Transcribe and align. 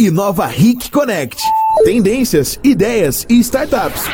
Inova 0.00 0.46
Ric 0.46 0.92
Connect. 0.92 1.42
Tendências, 1.82 2.56
ideias 2.62 3.26
e 3.28 3.40
startups. 3.40 4.04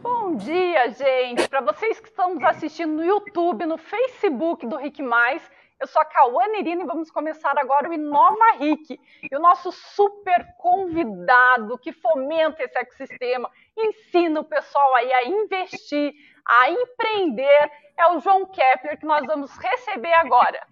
Bom 0.00 0.34
dia, 0.36 0.88
gente. 0.92 1.46
Para 1.46 1.60
vocês 1.60 2.00
que 2.00 2.08
estão 2.08 2.32
nos 2.32 2.42
assistindo 2.42 2.94
no 2.94 3.04
YouTube, 3.04 3.66
no 3.66 3.76
Facebook 3.76 4.66
do 4.66 4.78
Ric 4.78 5.02
Mais, 5.02 5.42
eu 5.78 5.86
sou 5.86 6.00
a 6.00 6.06
Cauane 6.06 6.60
Irina 6.60 6.84
e 6.84 6.86
vamos 6.86 7.10
começar 7.10 7.52
agora 7.58 7.90
o 7.90 7.92
Inova 7.92 8.52
Ric. 8.58 8.98
E 9.30 9.36
o 9.36 9.38
nosso 9.38 9.70
super 9.70 10.42
convidado 10.56 11.76
que 11.76 11.92
fomenta 11.92 12.62
esse 12.62 12.78
ecossistema, 12.78 13.50
ensina 13.76 14.40
o 14.40 14.44
pessoal 14.44 14.94
aí 14.94 15.12
a 15.12 15.24
investir, 15.26 16.14
a 16.46 16.70
empreender, 16.70 17.70
é 17.98 18.06
o 18.08 18.20
João 18.20 18.46
Kepler, 18.46 18.98
que 18.98 19.04
nós 19.04 19.26
vamos 19.26 19.54
receber 19.58 20.14
agora. 20.14 20.66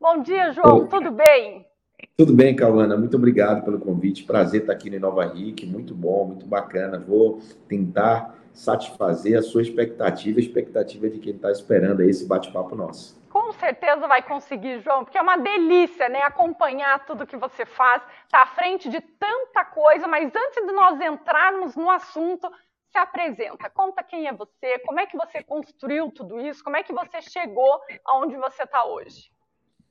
Bom 0.00 0.20
dia, 0.20 0.50
João, 0.50 0.88
tudo 0.88 1.12
bem? 1.12 1.67
Tudo 2.16 2.32
bem, 2.32 2.54
Cauana, 2.54 2.96
muito 2.96 3.16
obrigado 3.16 3.64
pelo 3.64 3.78
convite. 3.78 4.24
Prazer 4.24 4.62
estar 4.62 4.72
aqui 4.72 4.90
no 4.90 5.00
Nova 5.00 5.24
Ric, 5.24 5.66
muito 5.66 5.94
bom, 5.94 6.26
muito 6.26 6.46
bacana. 6.46 6.98
Vou 6.98 7.40
tentar 7.68 8.36
satisfazer 8.52 9.38
a 9.38 9.42
sua 9.42 9.62
expectativa, 9.62 10.38
a 10.38 10.42
expectativa 10.42 11.08
de 11.08 11.18
quem 11.18 11.34
está 11.34 11.50
esperando 11.50 12.02
esse 12.02 12.26
bate-papo 12.26 12.74
nosso. 12.74 13.16
Com 13.30 13.52
certeza 13.52 14.06
vai 14.08 14.22
conseguir, 14.22 14.80
João, 14.80 15.04
porque 15.04 15.18
é 15.18 15.22
uma 15.22 15.36
delícia, 15.36 16.08
né? 16.08 16.22
Acompanhar 16.22 17.04
tudo 17.04 17.26
que 17.26 17.36
você 17.36 17.64
faz, 17.64 18.02
tá 18.30 18.42
à 18.42 18.46
frente 18.46 18.88
de 18.88 19.00
tanta 19.00 19.64
coisa, 19.64 20.08
mas 20.08 20.32
antes 20.34 20.66
de 20.66 20.72
nós 20.72 21.00
entrarmos 21.00 21.76
no 21.76 21.88
assunto, 21.90 22.50
se 22.90 22.98
apresenta, 22.98 23.70
conta 23.70 24.02
quem 24.02 24.26
é 24.26 24.32
você, 24.32 24.78
como 24.80 24.98
é 24.98 25.06
que 25.06 25.16
você 25.16 25.42
construiu 25.42 26.10
tudo 26.10 26.40
isso, 26.40 26.64
como 26.64 26.76
é 26.76 26.82
que 26.82 26.92
você 26.92 27.20
chegou 27.22 27.80
aonde 28.04 28.36
você 28.36 28.62
está 28.62 28.84
hoje. 28.84 29.30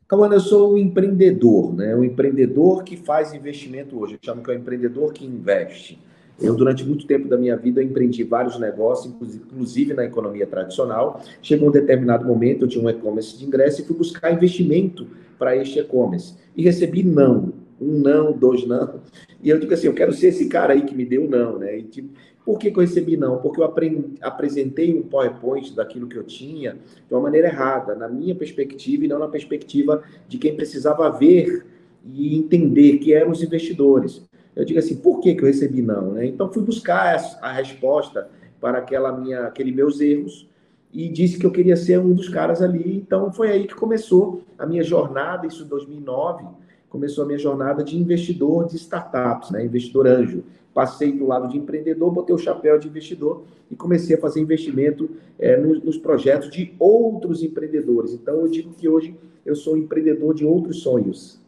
Cauana, 0.07 0.35
eu 0.35 0.39
sou 0.39 0.73
um 0.73 0.77
empreendedor, 0.77 1.75
né? 1.75 1.93
Um 1.93 2.03
empreendedor 2.03 2.83
que 2.83 2.95
faz 2.95 3.33
investimento 3.33 3.99
hoje. 3.99 4.13
Eu 4.13 4.19
chamo 4.21 4.41
que 4.41 4.49
é 4.49 4.53
o 4.53 4.57
um 4.57 4.61
empreendedor 4.61 5.11
que 5.11 5.25
investe. 5.25 5.99
Eu, 6.39 6.55
durante 6.55 6.85
muito 6.85 7.05
tempo 7.05 7.27
da 7.27 7.35
minha 7.35 7.57
vida, 7.57 7.83
empreendi 7.83 8.23
vários 8.23 8.57
negócios, 8.57 9.13
inclusive 9.35 9.93
na 9.93 10.05
economia 10.05 10.47
tradicional. 10.47 11.21
Chegou 11.41 11.67
um 11.67 11.71
determinado 11.71 12.25
momento, 12.25 12.63
eu 12.63 12.69
tinha 12.69 12.83
um 12.85 12.89
e-commerce 12.89 13.37
de 13.37 13.45
ingresso 13.45 13.81
e 13.81 13.85
fui 13.85 13.97
buscar 13.97 14.31
investimento 14.31 15.07
para 15.37 15.57
este 15.57 15.79
e-commerce. 15.79 16.35
E 16.55 16.63
recebi 16.63 17.03
não. 17.03 17.51
Um 17.81 17.99
não, 17.99 18.31
dois 18.31 18.65
não. 18.65 19.01
E 19.43 19.49
eu 19.49 19.59
digo 19.59 19.73
assim, 19.73 19.87
eu 19.87 19.93
quero 19.93 20.13
ser 20.13 20.27
esse 20.27 20.47
cara 20.47 20.71
aí 20.71 20.83
que 20.83 20.95
me 20.95 21.03
deu 21.05 21.29
não, 21.29 21.59
né? 21.59 21.77
E, 21.79 22.09
por 22.47 22.57
que, 22.57 22.71
que 22.71 22.77
eu 22.77 22.81
recebi 22.81 23.17
não? 23.17 23.39
Porque 23.39 23.59
eu 23.59 23.65
aprendi, 23.65 24.13
apresentei 24.21 24.97
um 24.97 25.03
PowerPoint 25.03 25.75
daquilo 25.75 26.07
que 26.07 26.15
eu 26.15 26.23
tinha 26.23 26.77
de 27.05 27.13
uma 27.13 27.19
maneira 27.19 27.49
errada, 27.49 27.93
na 27.93 28.07
minha 28.07 28.33
perspectiva 28.33 29.03
e 29.03 29.07
não 29.09 29.19
na 29.19 29.27
perspectiva 29.27 30.01
de 30.29 30.37
quem 30.37 30.55
precisava 30.55 31.09
ver 31.09 31.65
e 32.05 32.37
entender 32.37 32.99
que 32.99 33.13
eram 33.13 33.31
os 33.31 33.43
investidores. 33.43 34.25
Eu 34.55 34.63
digo 34.63 34.79
assim, 34.79 34.95
por 34.95 35.19
que, 35.19 35.35
que 35.35 35.41
eu 35.41 35.47
recebi 35.47 35.81
não? 35.81 36.13
Né? 36.13 36.25
Então 36.25 36.49
fui 36.49 36.63
buscar 36.63 37.17
a, 37.41 37.51
resposta 37.51 38.29
para 38.61 38.77
aquela 38.77 39.11
minha, 39.11 39.41
aqueles 39.41 39.75
meus 39.75 39.99
erros 39.99 40.47
e 40.93 41.09
disse 41.09 41.37
que 41.37 41.45
eu 41.45 41.51
queria 41.51 41.75
ser 41.75 41.99
um 41.99 42.13
dos 42.13 42.29
caras 42.29 42.61
ali. 42.61 42.95
Então 42.95 43.29
foi 43.29 43.51
aí 43.51 43.67
que 43.67 43.75
começou 43.75 44.41
a 44.57 44.65
minha 44.65 44.83
jornada, 44.83 45.45
isso 45.45 45.65
em 45.65 45.67
2009, 45.67 46.45
começou 46.87 47.25
a 47.25 47.27
minha 47.27 47.39
jornada 47.39 47.83
de 47.83 47.97
investidor 47.97 48.69
de 48.69 48.77
startups, 48.77 49.51
né? 49.51 49.65
investidor 49.65 50.07
anjo 50.07 50.45
passei 50.77 51.11
do 51.11 51.25
lado 51.25 51.47
de 51.47 51.57
empreendedor, 51.57 52.11
botei 52.11 52.35
o 52.35 52.37
chapéu 52.37 52.77
de 52.77 52.87
investidor 52.87 53.43
e 53.71 53.75
comecei 53.75 54.15
a 54.15 54.21
fazer 54.21 54.39
investimento 54.39 55.09
é, 55.39 55.57
nos, 55.57 55.83
nos, 55.83 55.97
projetos 55.97 56.51
de 56.51 56.75
outros 56.77 57.41
empreendedores. 57.41 58.13
Então, 58.13 58.41
eu 58.41 58.47
digo 58.47 58.71
que 58.75 58.87
hoje 58.87 59.19
eu 59.43 59.55
sou 59.55 59.75
empreendedor 59.75 60.35
de 60.35 60.45
outros 60.45 60.83
sonhos. 60.83 61.41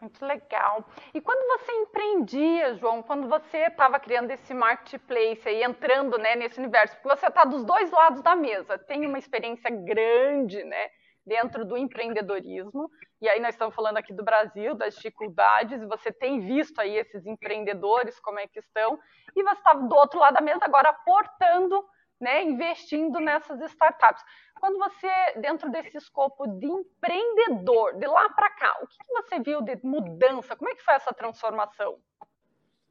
Muito 0.00 0.26
legal. 0.26 0.84
E 1.14 1.20
quando 1.20 1.46
você 1.56 1.70
empreendia, 1.70 2.74
João, 2.74 3.00
quando 3.00 3.28
você 3.28 3.58
estava 3.58 4.00
criando 4.00 4.32
esse 4.32 4.52
marketplace 4.52 5.48
aí, 5.48 5.62
entrando 5.62 6.18
né, 6.18 6.34
nesse 6.34 6.58
universo, 6.58 6.96
porque 6.96 7.16
você 7.16 7.28
está 7.28 7.44
dos 7.44 7.64
dois 7.64 7.92
lados 7.92 8.22
da 8.22 8.34
mesa, 8.34 8.76
tem 8.76 9.06
uma 9.06 9.20
experiência 9.20 9.70
grande, 9.70 10.64
né? 10.64 10.88
Dentro 11.26 11.64
do 11.64 11.76
empreendedorismo. 11.76 12.90
E 13.20 13.28
aí 13.28 13.40
nós 13.40 13.54
estamos 13.54 13.74
falando 13.74 13.96
aqui 13.96 14.12
do 14.12 14.24
Brasil, 14.24 14.74
das 14.74 14.94
dificuldades, 14.94 15.80
e 15.80 15.86
você 15.86 16.12
tem 16.12 16.40
visto 16.40 16.80
aí 16.80 16.96
esses 16.96 17.24
empreendedores, 17.26 18.18
como 18.20 18.38
é 18.38 18.46
que 18.46 18.58
estão, 18.58 18.98
e 19.34 19.42
você 19.42 19.58
está 19.58 19.74
do 19.74 19.94
outro 19.94 20.18
lado 20.18 20.34
da 20.34 20.40
mesa 20.40 20.64
agora 20.64 20.90
aportando, 20.90 21.84
né, 22.20 22.42
investindo 22.42 23.18
nessas 23.18 23.60
startups. 23.60 24.22
Quando 24.60 24.78
você, 24.78 25.10
dentro 25.40 25.70
desse 25.70 25.96
escopo 25.96 26.46
de 26.46 26.66
empreendedor, 26.66 27.98
de 27.98 28.06
lá 28.06 28.28
para 28.30 28.50
cá, 28.50 28.78
o 28.80 28.86
que, 28.86 28.96
que 28.98 29.12
você 29.12 29.40
viu 29.40 29.60
de 29.60 29.78
mudança? 29.82 30.54
Como 30.56 30.70
é 30.70 30.74
que 30.74 30.82
foi 30.84 30.94
essa 30.94 31.12
transformação? 31.12 31.98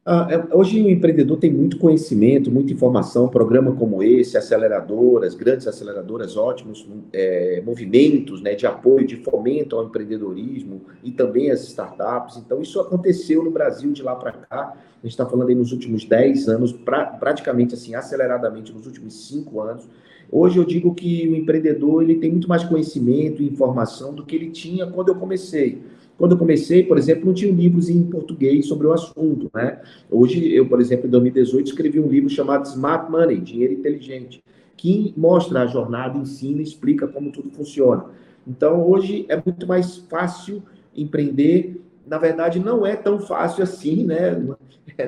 Ah, 0.04 0.26
é, 0.28 0.56
hoje 0.56 0.82
o 0.82 0.90
empreendedor 0.90 1.38
tem 1.38 1.52
muito 1.52 1.78
conhecimento, 1.78 2.50
muita 2.50 2.72
informação, 2.72 3.28
programa 3.28 3.72
como 3.76 4.02
esse, 4.02 4.36
aceleradoras, 4.36 5.32
grandes 5.36 5.68
aceleradoras, 5.68 6.36
ótimos 6.36 6.84
é, 7.12 7.62
movimentos 7.64 8.42
né, 8.42 8.56
de 8.56 8.66
apoio, 8.66 9.06
de 9.06 9.14
fomento 9.18 9.76
ao 9.76 9.84
empreendedorismo 9.84 10.80
e 11.04 11.12
também 11.12 11.52
as 11.52 11.62
startups. 11.68 12.36
Então, 12.36 12.60
isso 12.60 12.80
aconteceu 12.80 13.44
no 13.44 13.52
Brasil 13.52 13.92
de 13.92 14.02
lá 14.02 14.16
para 14.16 14.32
cá. 14.32 14.74
A 14.74 15.06
gente 15.06 15.12
está 15.12 15.24
falando 15.24 15.50
aí 15.50 15.54
nos 15.54 15.70
últimos 15.70 16.04
10 16.04 16.48
anos, 16.48 16.72
pra, 16.72 17.04
praticamente 17.06 17.74
assim, 17.74 17.94
aceleradamente 17.94 18.72
nos 18.72 18.86
últimos 18.86 19.28
5 19.28 19.60
anos. 19.60 19.88
Hoje 20.32 20.58
eu 20.58 20.64
digo 20.64 20.94
que 20.94 21.28
o 21.28 21.36
empreendedor 21.36 22.02
ele 22.02 22.16
tem 22.16 22.30
muito 22.30 22.48
mais 22.48 22.64
conhecimento 22.64 23.40
e 23.40 23.46
informação 23.46 24.12
do 24.12 24.24
que 24.24 24.34
ele 24.34 24.50
tinha 24.50 24.84
quando 24.84 25.10
eu 25.10 25.14
comecei. 25.14 25.80
Quando 26.22 26.32
eu 26.34 26.38
comecei, 26.38 26.84
por 26.84 26.96
exemplo, 26.96 27.26
não 27.26 27.34
tinha 27.34 27.52
livros 27.52 27.88
em 27.88 28.00
português 28.04 28.66
sobre 28.68 28.86
o 28.86 28.92
assunto, 28.92 29.50
né? 29.52 29.80
Hoje, 30.08 30.54
eu, 30.54 30.64
por 30.68 30.80
exemplo, 30.80 31.08
em 31.08 31.10
2018, 31.10 31.66
escrevi 31.66 31.98
um 31.98 32.06
livro 32.06 32.30
chamado 32.30 32.64
Smart 32.64 33.10
Money, 33.10 33.40
Dinheiro 33.40 33.72
Inteligente, 33.72 34.40
que 34.76 35.12
mostra 35.16 35.62
a 35.62 35.66
jornada, 35.66 36.16
ensina 36.16 36.62
explica 36.62 37.08
como 37.08 37.32
tudo 37.32 37.50
funciona. 37.50 38.04
Então, 38.46 38.88
hoje 38.88 39.26
é 39.28 39.34
muito 39.34 39.66
mais 39.66 39.96
fácil 39.96 40.62
empreender. 40.96 41.82
Na 42.06 42.18
verdade, 42.18 42.60
não 42.60 42.86
é 42.86 42.94
tão 42.94 43.18
fácil 43.18 43.64
assim, 43.64 44.04
né? 44.04 44.40
É, 44.98 45.04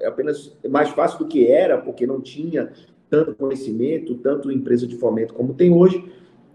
é 0.00 0.06
apenas 0.08 0.54
mais 0.68 0.88
fácil 0.90 1.20
do 1.20 1.26
que 1.26 1.46
era, 1.46 1.78
porque 1.78 2.06
não 2.06 2.20
tinha 2.20 2.70
tanto 3.08 3.34
conhecimento, 3.34 4.16
tanto 4.16 4.50
empresa 4.50 4.86
de 4.86 4.96
fomento 4.96 5.32
como 5.32 5.54
tem 5.54 5.72
hoje 5.72 6.04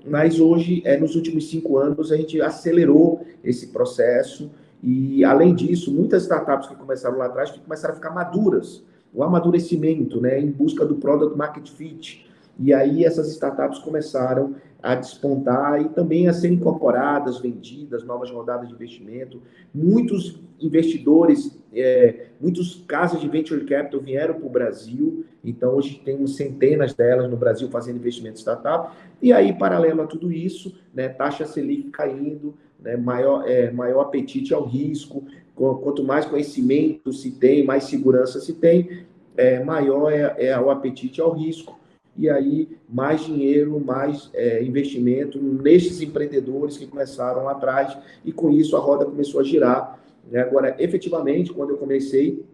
mas 0.09 0.39
hoje, 0.39 0.81
é, 0.85 0.97
nos 0.97 1.15
últimos 1.15 1.49
cinco 1.49 1.77
anos, 1.77 2.11
a 2.11 2.17
gente 2.17 2.41
acelerou 2.41 3.25
esse 3.43 3.67
processo 3.67 4.49
e, 4.81 5.23
além 5.23 5.53
disso, 5.53 5.93
muitas 5.93 6.23
startups 6.23 6.67
que 6.67 6.75
começaram 6.75 7.17
lá 7.17 7.25
atrás 7.25 7.51
começaram 7.51 7.93
a 7.93 7.97
ficar 7.97 8.11
maduras, 8.11 8.83
o 9.13 9.23
amadurecimento, 9.23 10.21
né, 10.21 10.39
em 10.39 10.51
busca 10.51 10.85
do 10.85 10.95
product 10.95 11.37
market 11.37 11.69
fit. 11.69 12.25
E 12.59 12.73
aí 12.73 13.05
essas 13.05 13.29
startups 13.29 13.79
começaram 13.79 14.55
a 14.81 14.95
despontar 14.95 15.81
e 15.81 15.89
também 15.89 16.27
a 16.27 16.33
ser 16.33 16.51
incorporadas, 16.51 17.39
vendidas, 17.39 18.03
novas 18.03 18.31
rodadas 18.31 18.67
de 18.67 18.73
investimento. 18.73 19.41
Muitos 19.73 20.39
investidores, 20.59 21.57
é, 21.81 22.27
muitos 22.39 22.83
casos 22.87 23.19
de 23.19 23.27
venture 23.27 23.63
capital 23.65 23.99
vieram 23.99 24.35
para 24.35 24.45
o 24.45 24.49
Brasil, 24.49 25.25
então 25.43 25.75
hoje 25.75 26.01
temos 26.03 26.35
centenas 26.35 26.93
delas 26.93 27.29
no 27.29 27.37
Brasil 27.37 27.69
fazendo 27.69 27.97
investimento 27.97 28.39
startup. 28.39 28.95
E 29.21 29.31
aí, 29.33 29.53
paralelo 29.53 30.01
a 30.01 30.07
tudo 30.07 30.31
isso, 30.31 30.75
né, 30.93 31.09
taxa 31.09 31.45
Selic 31.45 31.89
caindo, 31.89 32.55
né, 32.79 32.95
maior, 32.95 33.47
é, 33.47 33.71
maior 33.71 34.01
apetite 34.01 34.53
ao 34.53 34.65
risco, 34.65 35.23
quanto 35.55 36.03
mais 36.03 36.25
conhecimento 36.25 37.11
se 37.11 37.31
tem, 37.31 37.65
mais 37.65 37.85
segurança 37.85 38.39
se 38.39 38.53
tem, 38.53 39.05
é, 39.35 39.63
maior 39.63 40.11
é, 40.11 40.35
é 40.37 40.59
o 40.59 40.69
apetite 40.69 41.19
ao 41.19 41.31
risco 41.31 41.77
e 42.17 42.29
aí 42.29 42.67
mais 42.89 43.23
dinheiro, 43.23 43.79
mais 43.79 44.29
é, 44.33 44.63
investimento 44.63 45.39
nesses 45.39 46.01
empreendedores 46.01 46.77
que 46.77 46.87
começaram 46.87 47.43
lá 47.43 47.51
atrás, 47.51 47.95
e 48.25 48.31
com 48.31 48.49
isso 48.49 48.75
a 48.75 48.79
roda 48.79 49.05
começou 49.05 49.39
a 49.39 49.43
girar. 49.43 49.99
Né? 50.31 50.41
Agora, 50.41 50.75
efetivamente, 50.79 51.51
quando 51.53 51.71
eu 51.71 51.77
comecei, 51.77 52.45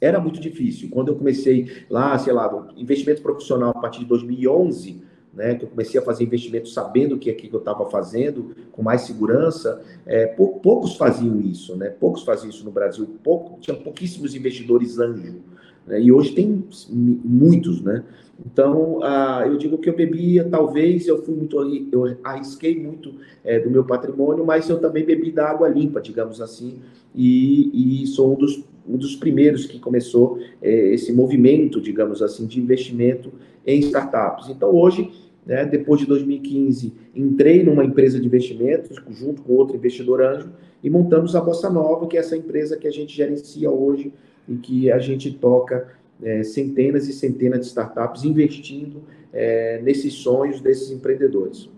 era 0.00 0.20
muito 0.20 0.40
difícil. 0.40 0.88
Quando 0.90 1.08
eu 1.08 1.16
comecei 1.16 1.84
lá, 1.88 2.18
sei 2.18 2.32
lá, 2.32 2.72
investimento 2.76 3.22
profissional 3.22 3.70
a 3.70 3.80
partir 3.80 4.00
de 4.00 4.06
2011, 4.06 5.02
né, 5.32 5.54
que 5.56 5.64
eu 5.64 5.68
comecei 5.68 6.00
a 6.00 6.02
fazer 6.02 6.24
investimento 6.24 6.68
sabendo 6.68 7.16
o 7.16 7.18
que, 7.18 7.28
é 7.28 7.34
que 7.34 7.52
eu 7.52 7.58
estava 7.58 7.88
fazendo, 7.90 8.54
com 8.70 8.82
mais 8.82 9.02
segurança, 9.02 9.82
é, 10.06 10.26
poucos 10.26 10.96
faziam 10.96 11.40
isso, 11.40 11.76
né? 11.76 11.90
Poucos 11.90 12.22
faziam 12.22 12.50
isso 12.50 12.64
no 12.64 12.70
Brasil, 12.70 13.06
pouco, 13.22 13.58
tinha 13.60 13.76
pouquíssimos 13.76 14.34
investidores 14.34 14.98
anjo, 14.98 15.40
né? 15.86 16.00
e 16.00 16.12
hoje 16.12 16.32
tem 16.32 16.64
muitos, 16.90 17.80
né? 17.82 18.04
Então, 18.44 19.00
ah, 19.02 19.44
eu 19.46 19.56
digo 19.56 19.78
que 19.78 19.88
eu 19.88 19.94
bebia, 19.94 20.44
talvez 20.48 21.06
eu 21.06 21.22
fui 21.22 21.34
muito, 21.34 21.56
eu 21.92 22.16
arrisquei 22.24 22.80
muito 22.80 23.14
é, 23.44 23.60
do 23.60 23.70
meu 23.70 23.84
patrimônio, 23.84 24.44
mas 24.44 24.68
eu 24.68 24.78
também 24.78 25.04
bebi 25.04 25.30
da 25.30 25.48
água 25.48 25.68
limpa, 25.68 26.00
digamos 26.00 26.40
assim, 26.40 26.78
e, 27.14 28.02
e 28.02 28.06
sou 28.06 28.32
um 28.32 28.36
dos, 28.36 28.64
um 28.88 28.96
dos 28.96 29.14
primeiros 29.16 29.66
que 29.66 29.78
começou 29.78 30.38
é, 30.60 30.94
esse 30.94 31.12
movimento, 31.12 31.80
digamos 31.80 32.22
assim, 32.22 32.46
de 32.46 32.60
investimento 32.60 33.32
em 33.66 33.78
startups. 33.80 34.48
Então, 34.48 34.74
hoje, 34.74 35.10
Né? 35.46 35.66
Depois 35.66 36.00
de 36.00 36.06
2015, 36.06 36.92
entrei 37.14 37.62
numa 37.62 37.84
empresa 37.84 38.18
de 38.18 38.26
investimentos, 38.26 38.96
junto 39.10 39.42
com 39.42 39.52
outro 39.52 39.76
investidor 39.76 40.22
anjo, 40.22 40.50
e 40.82 40.88
montamos 40.88 41.36
a 41.36 41.40
Bossa 41.40 41.68
Nova, 41.68 42.06
que 42.06 42.16
é 42.16 42.20
essa 42.20 42.36
empresa 42.36 42.76
que 42.78 42.88
a 42.88 42.90
gente 42.90 43.14
gerencia 43.14 43.70
hoje 43.70 44.12
e 44.48 44.56
que 44.56 44.90
a 44.90 44.98
gente 44.98 45.30
toca 45.32 45.88
é, 46.22 46.42
centenas 46.42 47.08
e 47.08 47.12
centenas 47.12 47.60
de 47.60 47.66
startups 47.66 48.24
investindo 48.24 49.06
é, 49.32 49.80
nesses 49.82 50.14
sonhos 50.14 50.60
desses 50.60 50.90
empreendedores. 50.90 51.68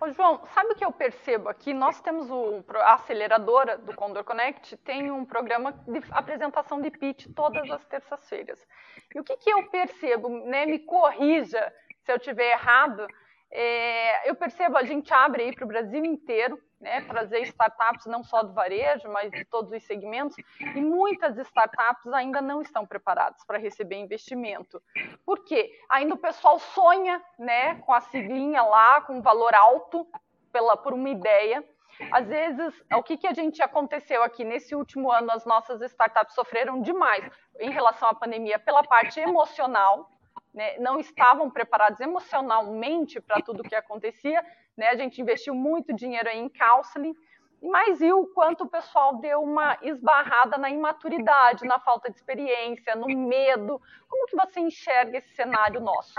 Ô, 0.00 0.08
João, 0.10 0.40
sabe 0.54 0.72
o 0.72 0.76
que 0.76 0.84
eu 0.84 0.92
percebo 0.92 1.48
aqui? 1.48 1.74
Nós 1.74 2.00
temos 2.00 2.30
o, 2.30 2.62
a 2.76 2.94
aceleradora 2.94 3.76
do 3.76 3.92
Condor 3.94 4.22
Connect, 4.22 4.76
tem 4.78 5.10
um 5.10 5.24
programa 5.24 5.72
de 5.88 6.00
apresentação 6.10 6.80
de 6.80 6.88
pitch 6.88 7.26
todas 7.34 7.68
as 7.68 7.84
terças-feiras. 7.86 8.64
E 9.12 9.18
o 9.18 9.24
que, 9.24 9.36
que 9.36 9.50
eu 9.50 9.64
percebo, 9.64 10.28
né? 10.28 10.66
Me 10.66 10.78
corrija 10.78 11.72
se 12.04 12.12
eu 12.12 12.16
estiver 12.16 12.52
errado, 12.52 13.08
é, 13.50 14.30
eu 14.30 14.36
percebo, 14.36 14.76
a 14.76 14.84
gente 14.84 15.12
abre 15.12 15.42
aí 15.42 15.54
para 15.54 15.64
o 15.64 15.68
Brasil 15.68 16.04
inteiro, 16.04 16.58
né, 16.80 17.00
trazer 17.02 17.40
startups 17.42 18.06
não 18.06 18.22
só 18.22 18.42
do 18.42 18.52
varejo, 18.52 19.08
mas 19.10 19.30
de 19.30 19.44
todos 19.44 19.72
os 19.72 19.82
segmentos, 19.82 20.36
e 20.60 20.80
muitas 20.80 21.36
startups 21.38 22.12
ainda 22.12 22.40
não 22.40 22.62
estão 22.62 22.86
preparadas 22.86 23.44
para 23.44 23.58
receber 23.58 23.96
investimento. 23.96 24.80
Por 25.24 25.44
quê? 25.44 25.72
Ainda 25.88 26.14
o 26.14 26.18
pessoal 26.18 26.58
sonha 26.58 27.22
né, 27.38 27.76
com 27.76 27.92
a 27.92 28.00
siglinha 28.00 28.62
lá, 28.62 29.00
com 29.00 29.14
um 29.14 29.22
valor 29.22 29.54
alto 29.54 30.06
pela, 30.52 30.76
por 30.76 30.92
uma 30.92 31.10
ideia. 31.10 31.64
Às 32.12 32.28
vezes, 32.28 32.84
o 32.94 33.02
que, 33.02 33.16
que 33.16 33.26
a 33.26 33.34
gente 33.34 33.60
aconteceu 33.60 34.22
aqui 34.22 34.44
nesse 34.44 34.74
último 34.74 35.10
ano, 35.10 35.32
as 35.32 35.44
nossas 35.44 35.80
startups 35.82 36.34
sofreram 36.34 36.80
demais 36.80 37.28
em 37.58 37.70
relação 37.70 38.08
à 38.08 38.14
pandemia 38.14 38.58
pela 38.58 38.84
parte 38.84 39.18
emocional, 39.18 40.08
né, 40.54 40.78
não 40.78 41.00
estavam 41.00 41.50
preparados 41.50 42.00
emocionalmente 42.00 43.20
para 43.20 43.42
tudo 43.42 43.60
o 43.60 43.68
que 43.68 43.74
acontecia. 43.74 44.44
Né, 44.78 44.86
a 44.90 44.96
gente 44.96 45.20
investiu 45.20 45.56
muito 45.56 45.92
dinheiro 45.92 46.28
em 46.28 46.48
counseling, 46.48 47.12
mas 47.60 47.98
viu 47.98 48.20
o 48.20 48.26
quanto 48.28 48.62
o 48.62 48.68
pessoal 48.68 49.18
deu 49.18 49.42
uma 49.42 49.76
esbarrada 49.82 50.56
na 50.56 50.70
imaturidade, 50.70 51.66
na 51.66 51.80
falta 51.80 52.08
de 52.08 52.16
experiência, 52.16 52.94
no 52.94 53.08
medo. 53.08 53.82
Como 54.08 54.26
que 54.28 54.36
você 54.36 54.60
enxerga 54.60 55.18
esse 55.18 55.34
cenário 55.34 55.80
nosso? 55.80 56.14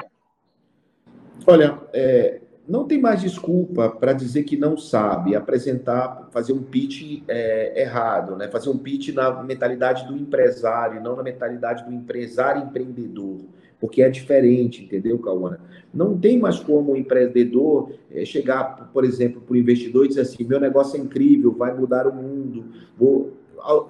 Olha, 1.47 1.79
é, 1.93 2.41
não 2.67 2.85
tem 2.85 2.99
mais 2.99 3.21
desculpa 3.21 3.89
para 3.89 4.11
dizer 4.11 4.43
que 4.43 4.57
não 4.57 4.75
sabe 4.75 5.37
apresentar, 5.37 6.27
fazer 6.29 6.51
um 6.51 6.61
pitch 6.61 7.23
é, 7.29 7.81
errado, 7.81 8.35
né? 8.35 8.49
fazer 8.49 8.69
um 8.69 8.77
pitch 8.77 9.13
na 9.15 9.41
mentalidade 9.41 10.05
do 10.05 10.17
empresário, 10.17 11.01
não 11.01 11.15
na 11.15 11.23
mentalidade 11.23 11.85
do 11.85 11.93
empresário 11.93 12.61
empreendedor 12.61 13.39
porque 13.79 14.01
é 14.01 14.09
diferente, 14.09 14.83
entendeu, 14.83 15.17
Cauana? 15.19 15.59
Não 15.93 16.17
tem 16.17 16.37
mais 16.37 16.59
como 16.59 16.91
o 16.91 16.97
empreendedor 16.97 17.91
é, 18.11 18.25
chegar, 18.25 18.91
por 18.93 19.03
exemplo, 19.03 19.41
para 19.41 19.53
o 19.53 19.57
investidor 19.57 20.05
e 20.05 20.09
dizer 20.09 20.21
assim: 20.21 20.43
meu 20.43 20.59
negócio 20.59 20.97
é 20.97 21.03
incrível, 21.03 21.51
vai 21.51 21.75
mudar 21.75 22.07
o 22.07 22.13
mundo. 22.13 22.65
Vou... 22.97 23.33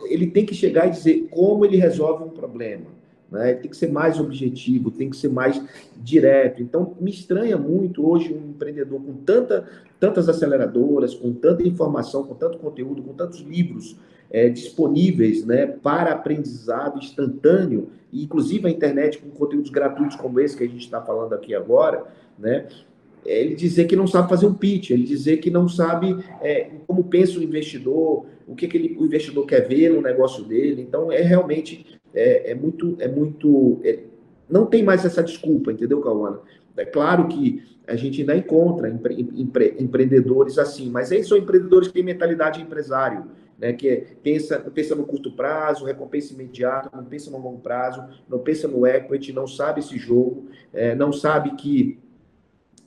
Ele 0.06 0.28
tem 0.28 0.46
que 0.46 0.56
chegar 0.56 0.88
e 0.88 0.92
dizer 0.92 1.28
como 1.30 1.66
ele 1.66 1.78
resolve 1.78 2.24
um 2.24 2.30
problema. 2.30 2.86
Né? 3.32 3.54
Tem 3.54 3.70
que 3.70 3.78
ser 3.78 3.92
mais 3.92 4.20
objetivo, 4.20 4.90
tem 4.90 5.10
que 5.10 5.18
ser 5.18 5.30
mais 5.30 5.62
direto. 5.98 6.62
Então, 6.62 6.96
me 7.00 7.12
estranha 7.12 7.58
muito 7.58 8.08
hoje 8.08 8.34
um 8.34 8.50
empreendedor 8.50 9.00
com 9.02 9.14
tanta, 9.14 9.68
tantas 10.00 10.28
aceleradoras, 10.28 11.14
com 11.14 11.34
tanta 11.34 11.68
informação, 11.68 12.24
com 12.24 12.34
tanto 12.34 12.58
conteúdo, 12.58 13.04
com 13.04 13.14
tantos 13.14 13.42
livros 13.42 13.96
é, 14.32 14.50
disponíveis 14.50 15.46
né, 15.46 15.66
para 15.66 16.12
aprendizado 16.12 17.00
instantâneo, 17.00 17.90
e 18.12 18.24
inclusive 18.24 18.68
a 18.68 18.72
internet 18.72 19.18
com 19.18 19.30
conteúdos 19.30 19.70
gratuitos 19.70 20.16
como 20.16 20.40
esse 20.40 20.56
que 20.56 20.64
a 20.64 20.68
gente 20.68 20.84
está 20.84 21.02
falando 21.02 21.34
aqui 21.34 21.54
agora, 21.54 22.06
né? 22.38 22.68
Ele 23.26 23.54
dizer 23.54 23.86
que 23.86 23.96
não 23.96 24.08
sabe 24.08 24.30
fazer 24.30 24.46
um 24.46 24.54
pitch, 24.54 24.92
ele 24.92 25.04
dizer 25.04 25.38
que 25.38 25.52
não 25.52 25.68
sabe 25.68 26.18
é, 26.42 26.70
como 26.88 27.04
pensa 27.04 27.38
o 27.38 27.44
investidor, 27.44 28.26
o 28.48 28.56
que, 28.56 28.68
que 28.68 28.78
ele, 28.78 28.98
o 28.98 29.06
investidor 29.06 29.46
quer 29.46 29.68
ver 29.68 29.92
no 29.92 30.02
negócio 30.02 30.44
dele. 30.44 30.82
Então, 30.82 31.12
é 31.12 31.22
realmente 31.22 32.00
é, 32.14 32.52
é 32.52 32.56
muito. 32.56 32.96
É 33.00 33.08
muito 33.08 33.82
é, 33.84 34.00
não 34.50 34.66
tem 34.66 34.82
mais 34.82 35.06
essa 35.06 35.22
desculpa, 35.22 35.72
entendeu, 35.72 36.02
Cauana? 36.02 36.40
É 36.76 36.86
claro 36.86 37.28
que 37.28 37.62
a 37.86 37.96
gente 37.96 38.22
ainda 38.22 38.36
encontra 38.36 38.90
empre, 38.90 39.28
empre, 39.36 39.76
empreendedores 39.78 40.58
assim, 40.58 40.90
mas 40.90 41.12
eles 41.12 41.28
são 41.28 41.38
empreendedores 41.38 41.90
que 41.90 41.94
têm 41.96 42.04
mentalidade 42.04 42.62
empresário 42.62 43.26
né, 43.60 43.74
que 43.74 43.90
é, 43.90 43.98
pensa, 44.24 44.58
pensa 44.74 44.96
no 44.96 45.06
curto 45.06 45.32
prazo, 45.32 45.86
recompensa 45.86 46.34
imediata, 46.34 46.90
não 46.96 47.04
pensa 47.04 47.30
no 47.30 47.38
longo 47.38 47.60
prazo, 47.60 48.04
não 48.28 48.40
pensa 48.40 48.68
no 48.68 48.88
equity, 48.88 49.34
não 49.34 49.46
sabe 49.46 49.82
esse 49.82 49.98
jogo, 49.98 50.48
é, 50.74 50.96
não 50.96 51.12
sabe 51.12 51.56
que 51.56 52.00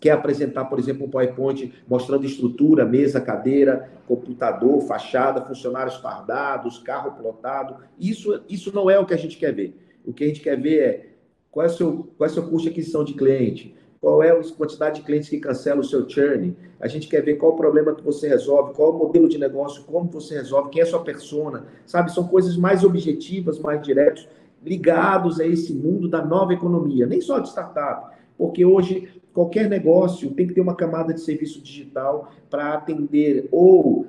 quer 0.01 0.11
apresentar, 0.11 0.65
por 0.65 0.79
exemplo, 0.79 1.07
um 1.07 1.11
PowerPoint 1.11 1.73
mostrando 1.87 2.27
estrutura, 2.27 2.85
mesa, 2.85 3.21
cadeira, 3.21 3.89
computador, 4.09 4.81
fachada, 4.83 5.43
funcionários 5.43 5.97
fardados, 5.97 6.79
carro 6.79 7.13
plotado. 7.13 7.77
Isso, 8.01 8.43
isso 8.49 8.75
não 8.75 8.91
é 8.91 8.99
o 8.99 9.07
que 9.07 9.15
a 9.15 9.19
gente 9.19 9.37
quer 9.37 9.53
ver. 9.53 9.77
O 10.05 10.13
que 10.13 10.25
a 10.25 10.27
gente 10.27 10.41
quer 10.41 10.61
ver 10.61 10.79
é 10.81 11.07
qual 11.53 11.67
é 11.67 11.69
o 11.69 11.73
seu, 11.73 12.13
qual 12.17 12.29
é 12.29 12.31
o 12.31 12.35
seu 12.35 12.43
custo 12.45 12.63
de 12.63 12.71
aquisição 12.71 13.05
de 13.05 13.15
cliente, 13.15 13.77
qual 14.03 14.21
é 14.21 14.33
a 14.33 14.43
quantidade 14.55 14.97
de 14.99 15.07
clientes 15.07 15.29
que 15.29 15.39
cancela 15.39 15.81
o 15.81 15.85
seu 15.85 16.07
churn. 16.11 16.57
A 16.81 16.89
gente 16.89 17.07
quer 17.07 17.23
ver 17.23 17.37
qual 17.37 17.53
o 17.53 17.57
problema 17.57 17.95
que 17.95 18.03
você 18.03 18.27
resolve, 18.27 18.75
qual 18.75 18.91
o 18.91 18.99
modelo 18.99 19.29
de 19.29 19.39
negócio, 19.39 19.85
como 19.85 20.11
você 20.11 20.35
resolve, 20.35 20.71
quem 20.71 20.81
é 20.81 20.83
a 20.83 20.89
sua 20.89 21.05
persona, 21.05 21.67
sabe? 21.87 22.13
São 22.13 22.27
coisas 22.27 22.57
mais 22.57 22.83
objetivas, 22.83 23.61
mais 23.61 23.81
diretos, 23.81 24.29
ligados 24.61 25.39
a 25.39 25.47
esse 25.47 25.73
mundo 25.73 26.09
da 26.09 26.21
nova 26.21 26.53
economia, 26.53 27.07
nem 27.07 27.21
só 27.21 27.39
de 27.39 27.49
startup, 27.49 28.17
porque 28.37 28.65
hoje 28.65 29.09
qualquer 29.33 29.71
negócio 29.71 30.33
tem 30.33 30.49
que 30.49 30.55
ter 30.55 30.61
uma 30.61 30.75
camada 30.75 31.15
de 31.15 31.21
serviço 31.21 31.63
digital 31.63 32.33
para 32.51 32.75
atender 32.75 33.49
ou 33.53 34.07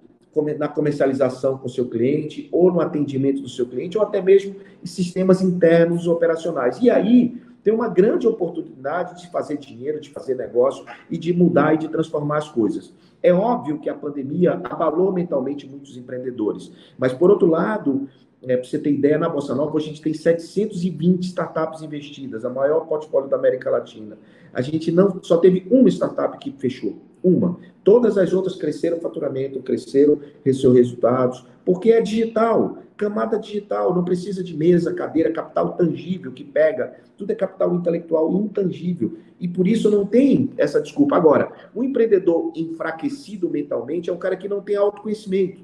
na 0.57 0.67
comercialização 0.67 1.59
com 1.59 1.67
o 1.67 1.69
seu 1.69 1.87
cliente, 1.87 2.49
ou 2.51 2.71
no 2.71 2.81
atendimento 2.81 3.43
do 3.43 3.47
seu 3.47 3.67
cliente, 3.67 3.99
ou 3.99 4.03
até 4.03 4.19
mesmo 4.19 4.55
em 4.83 4.87
sistemas 4.87 5.43
internos 5.43 6.07
operacionais. 6.07 6.79
E 6.81 6.89
aí, 6.89 7.37
tem 7.63 7.73
uma 7.73 7.87
grande 7.87 8.27
oportunidade 8.27 9.21
de 9.21 9.31
fazer 9.31 9.57
dinheiro, 9.57 10.01
de 10.01 10.09
fazer 10.09 10.35
negócio 10.35 10.85
e 11.09 11.17
de 11.17 11.33
mudar 11.33 11.73
e 11.73 11.77
de 11.77 11.87
transformar 11.87 12.37
as 12.37 12.49
coisas. 12.49 12.93
É 13.21 13.33
óbvio 13.33 13.79
que 13.79 13.89
a 13.89 13.93
pandemia 13.93 14.53
abalou 14.53 15.11
mentalmente 15.11 15.67
muitos 15.67 15.95
empreendedores, 15.95 16.71
mas 16.97 17.13
por 17.13 17.29
outro 17.29 17.47
lado, 17.47 18.09
é, 18.41 18.57
para 18.57 18.65
você 18.65 18.77
ter 18.77 18.91
ideia, 18.91 19.17
na 19.17 19.29
Bolsa 19.29 19.55
Nova, 19.55 19.77
a 19.77 19.81
gente 19.81 20.01
tem 20.01 20.13
720 20.13 21.23
startups 21.23 21.81
investidas, 21.81 22.43
a 22.43 22.49
maior 22.49 22.81
portfólio 22.81 23.29
da 23.29 23.37
América 23.37 23.69
Latina. 23.69 24.17
A 24.53 24.61
gente 24.61 24.91
não 24.91 25.23
só 25.23 25.37
teve 25.37 25.65
uma 25.71 25.87
startup 25.87 26.37
que 26.37 26.51
fechou, 26.51 26.97
uma. 27.23 27.57
Todas 27.83 28.17
as 28.17 28.33
outras 28.33 28.55
cresceram 28.55 28.99
faturamento, 28.99 29.61
cresceram 29.61 30.19
seus 30.43 30.75
resultados, 30.75 31.45
porque 31.65 31.91
é 31.91 32.01
digital, 32.01 32.77
camada 32.97 33.39
digital, 33.39 33.95
não 33.95 34.03
precisa 34.03 34.43
de 34.43 34.55
mesa, 34.55 34.93
cadeira, 34.93 35.31
capital 35.31 35.73
tangível 35.73 36.31
que 36.31 36.43
pega, 36.43 36.93
tudo 37.17 37.31
é 37.31 37.35
capital 37.35 37.73
intelectual 37.73 38.31
intangível. 38.33 39.17
E 39.39 39.47
por 39.47 39.67
isso 39.67 39.89
não 39.89 40.05
tem 40.05 40.51
essa 40.57 40.81
desculpa. 40.81 41.15
Agora, 41.15 41.51
o 41.73 41.83
empreendedor 41.83 42.51
enfraquecido 42.55 43.49
mentalmente 43.49 44.09
é 44.09 44.13
um 44.13 44.17
cara 44.17 44.35
que 44.35 44.47
não 44.47 44.61
tem 44.61 44.75
autoconhecimento. 44.75 45.63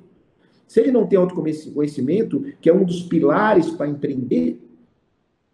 Se 0.68 0.80
ele 0.80 0.92
não 0.92 1.08
tem 1.08 1.18
autoconhecimento, 1.18 2.46
que 2.62 2.70
é 2.70 2.74
um 2.74 2.84
dos 2.84 3.02
pilares 3.04 3.72
para 3.72 3.88
empreender, 3.88 4.62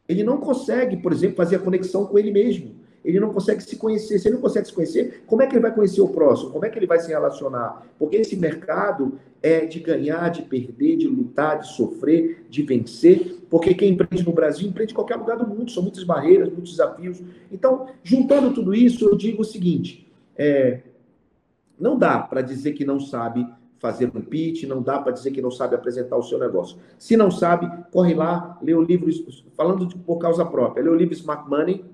ele 0.08 0.24
não 0.24 0.38
consegue, 0.38 0.98
por 0.98 1.12
exemplo, 1.12 1.38
fazer 1.38 1.56
a 1.56 1.60
conexão 1.60 2.06
com 2.06 2.20
ele 2.20 2.32
mesmo 2.32 2.75
ele 3.06 3.20
não 3.20 3.32
consegue 3.32 3.62
se 3.64 3.76
conhecer. 3.78 4.18
Se 4.20 4.28
ele 4.28 4.36
não 4.36 4.42
consegue 4.42 4.68
se 4.68 4.74
conhecer, 4.74 5.24
como 5.28 5.42
é 5.42 5.48
que 5.48 5.54
ele 5.54 5.62
vai 5.62 5.74
conhecer 5.74 6.02
o 6.02 6.08
próximo? 6.08 6.52
Como 6.52 6.66
é 6.66 6.70
que 6.70 6.80
ele 6.80 6.88
vai 6.88 7.00
se 7.00 7.08
relacionar? 7.08 7.86
Porque 8.00 8.18
esse 8.18 8.36
mercado 8.36 9.20
é 9.44 9.66
de 9.66 9.80
ganhar, 9.80 10.30
de 10.30 10.42
perder, 10.42 10.98
de 10.98 11.08
lutar, 11.08 11.60
de 11.60 11.68
sofrer, 11.68 12.46
de 12.50 12.64
vencer. 12.64 13.44
Porque 13.50 13.76
quem 13.76 13.94
empreende 13.94 14.26
no 14.26 14.34
Brasil 14.34 14.68
empreende 14.68 14.92
em 14.92 14.96
qualquer 14.96 15.18
lugar 15.18 15.38
do 15.38 15.48
mundo. 15.48 15.70
São 15.70 15.84
muitas 15.84 16.04
barreiras, 16.04 16.50
muitos 16.50 16.72
desafios. 16.72 17.22
Então, 17.52 17.88
juntando 18.04 18.54
tudo 18.54 18.74
isso, 18.74 19.06
eu 19.06 19.16
digo 19.16 19.44
o 19.44 19.46
seguinte: 19.46 20.12
é, 20.36 20.82
não 21.80 21.98
dá 21.98 22.20
para 22.20 22.42
dizer 22.42 22.74
que 22.74 22.84
não 22.84 23.00
sabe 23.00 23.48
fazer 23.78 24.12
um 24.16 24.22
pitch, 24.22 24.64
não 24.64 24.82
dá 24.82 24.98
para 25.00 25.12
dizer 25.12 25.30
que 25.30 25.42
não 25.42 25.52
sabe 25.52 25.76
apresentar 25.76 26.18
o 26.18 26.24
seu 26.24 26.40
negócio. 26.40 26.78
Se 26.98 27.16
não 27.16 27.30
sabe, 27.30 27.70
corre 27.92 28.16
lá, 28.16 28.58
lê 28.62 28.74
o 28.74 28.82
livro, 28.82 29.12
falando 29.56 29.86
de, 29.86 29.96
por 29.96 30.18
causa 30.18 30.44
própria, 30.44 30.84
lê 30.84 30.90
o 30.90 30.96
livro 30.96 31.14
Smart 31.14 31.48
Money, 31.48 31.86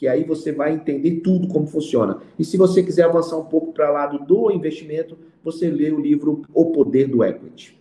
que 0.00 0.08
aí 0.08 0.24
você 0.24 0.50
vai 0.50 0.72
entender 0.72 1.20
tudo 1.20 1.46
como 1.46 1.66
funciona. 1.66 2.22
E 2.38 2.42
se 2.42 2.56
você 2.56 2.82
quiser 2.82 3.04
avançar 3.04 3.36
um 3.36 3.44
pouco 3.44 3.70
para 3.70 3.90
o 3.90 3.92
lado 3.92 4.18
do 4.18 4.50
investimento, 4.50 5.18
você 5.44 5.68
lê 5.68 5.90
o 5.90 6.00
livro 6.00 6.40
O 6.54 6.72
Poder 6.72 7.06
do 7.06 7.22
Equity. 7.22 7.78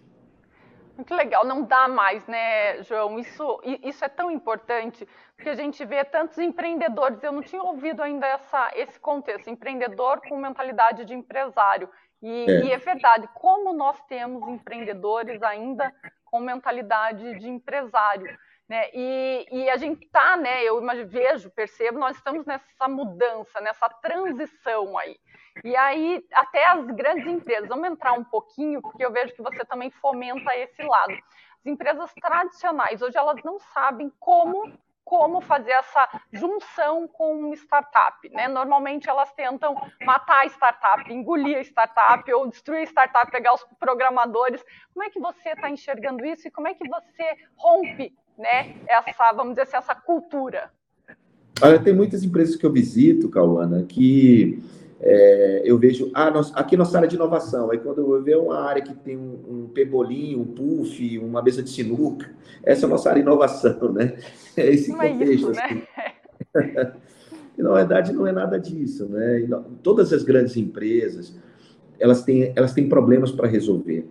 Muito 0.98 1.16
legal, 1.16 1.46
não 1.46 1.64
dá 1.64 1.88
mais, 1.88 2.28
né, 2.28 2.84
João? 2.84 3.18
Isso, 3.20 3.62
isso 3.82 4.04
é 4.04 4.10
tão 4.10 4.30
importante, 4.30 5.08
porque 5.34 5.48
a 5.48 5.56
gente 5.56 5.86
vê 5.86 6.04
tantos 6.04 6.38
empreendedores, 6.40 7.24
eu 7.24 7.32
não 7.32 7.42
tinha 7.42 7.64
ouvido 7.64 8.04
ainda 8.04 8.28
essa, 8.28 8.70
esse 8.76 9.00
contexto, 9.00 9.50
empreendedor 9.50 10.20
com 10.28 10.36
mentalidade 10.36 11.06
de 11.06 11.14
empresário. 11.14 11.90
E 12.22 12.52
é. 12.52 12.66
e 12.66 12.72
é 12.74 12.78
verdade, 12.78 13.30
como 13.34 13.72
nós 13.72 13.98
temos 14.10 14.46
empreendedores 14.50 15.42
ainda 15.42 15.90
com 16.26 16.42
mentalidade 16.42 17.40
de 17.40 17.48
empresário. 17.48 18.28
Né? 18.70 18.88
E, 18.94 19.48
e, 19.52 19.70
a 19.72 19.78
gente 19.78 20.06
está, 20.06 20.38
né, 20.38 20.64
eu 20.64 20.80
vejo, 21.08 21.50
percebo, 21.50 21.98
nós 21.98 22.16
estamos 22.16 22.46
nessa 22.46 22.88
mudança, 22.88 23.60
nessa 23.60 23.90
transição 23.90 24.96
aí. 24.96 25.20
E 25.64 25.76
aí, 25.76 26.24
até 26.34 26.66
as 26.70 26.86
grandes 26.92 27.26
empresas, 27.26 27.68
vamos 27.68 27.90
entrar 27.90 28.14
um 28.14 28.24
pouquinho, 28.24 28.80
porque 28.80 29.04
eu 29.04 29.12
vejo 29.12 29.34
que 29.34 29.42
você 29.42 29.66
também 29.66 29.90
fomenta 29.90 30.56
esse 30.56 30.84
lado. 30.84 31.14
As 31.14 31.66
empresas 31.66 32.14
tradicionais, 32.14 33.02
hoje 33.02 33.18
elas 33.18 33.44
não 33.44 33.58
sabem 33.60 34.14
como 34.20 34.72
como 35.10 35.42
fazer 35.42 35.72
essa 35.72 36.08
junção 36.32 37.08
com 37.08 37.40
uma 37.40 37.56
startup. 37.56 38.30
Né? 38.30 38.48
Normalmente 38.48 39.10
elas 39.10 39.34
tentam 39.34 39.74
matar 40.06 40.42
a 40.42 40.46
startup, 40.46 41.12
engolir 41.12 41.58
a 41.58 41.62
startup 41.62 42.32
ou 42.32 42.46
destruir 42.46 42.82
a 42.82 42.84
startup, 42.84 43.32
pegar 43.32 43.56
os 43.56 43.64
programadores. 43.80 44.64
Como 44.94 45.04
é 45.04 45.10
que 45.10 45.20
você 45.20 45.50
está 45.50 45.68
enxergando 45.68 46.24
isso 46.24 46.48
e 46.48 46.52
como 46.52 46.68
é 46.68 46.76
que 46.76 46.88
você 46.88 47.36
rompe 47.58 48.14
né, 48.40 48.78
essa, 48.88 49.34
vamos 49.34 49.52
dizer 49.52 49.64
assim, 49.64 49.78
essa 49.78 49.94
cultura? 49.94 50.72
Olha, 51.62 51.78
tem 51.78 51.94
muitas 51.94 52.24
empresas 52.24 52.56
que 52.56 52.66
eu 52.66 52.72
visito, 52.72 53.28
Cauana, 53.28 53.84
que 53.84 54.64
é, 55.02 55.62
eu 55.66 55.78
vejo, 55.78 56.10
ah, 56.14 56.32
nós, 56.32 56.52
aqui 56.56 56.78
nossa 56.78 56.98
área 56.98 57.10
de 57.10 57.16
inovação, 57.16 57.70
aí 57.70 57.78
quando 57.78 58.00
eu 58.00 58.24
vejo 58.24 58.40
uma 58.40 58.62
área 58.62 58.82
que 58.82 58.94
tem 58.94 59.18
um, 59.18 59.40
um 59.48 59.70
pebolim, 59.74 60.38
um 60.38 60.46
puff, 60.46 61.20
uma 61.20 61.42
mesa 61.42 61.62
de 61.62 61.70
sinuca, 61.70 62.30
essa 62.64 62.86
é 62.86 62.88
a 62.88 62.90
nossa 62.90 63.10
área 63.10 63.22
de 63.22 63.28
inovação, 63.28 63.92
né? 63.92 64.18
É 64.56 64.68
esse 64.68 64.90
não 64.90 64.98
contexto. 64.98 65.22
É 65.22 65.34
isso, 65.34 65.52
assim. 65.52 65.84
né? 66.56 66.94
e, 67.58 67.62
na 67.62 67.74
verdade, 67.74 68.14
não 68.14 68.26
é 68.26 68.32
nada 68.32 68.58
disso, 68.58 69.08
né? 69.08 69.48
Todas 69.84 70.14
as 70.14 70.24
grandes 70.24 70.56
empresas, 70.56 71.38
elas 72.00 72.24
têm, 72.24 72.54
elas 72.56 72.74
têm 72.74 72.88
problemas 72.88 73.32
para 73.32 73.48
resolver. 73.48 74.08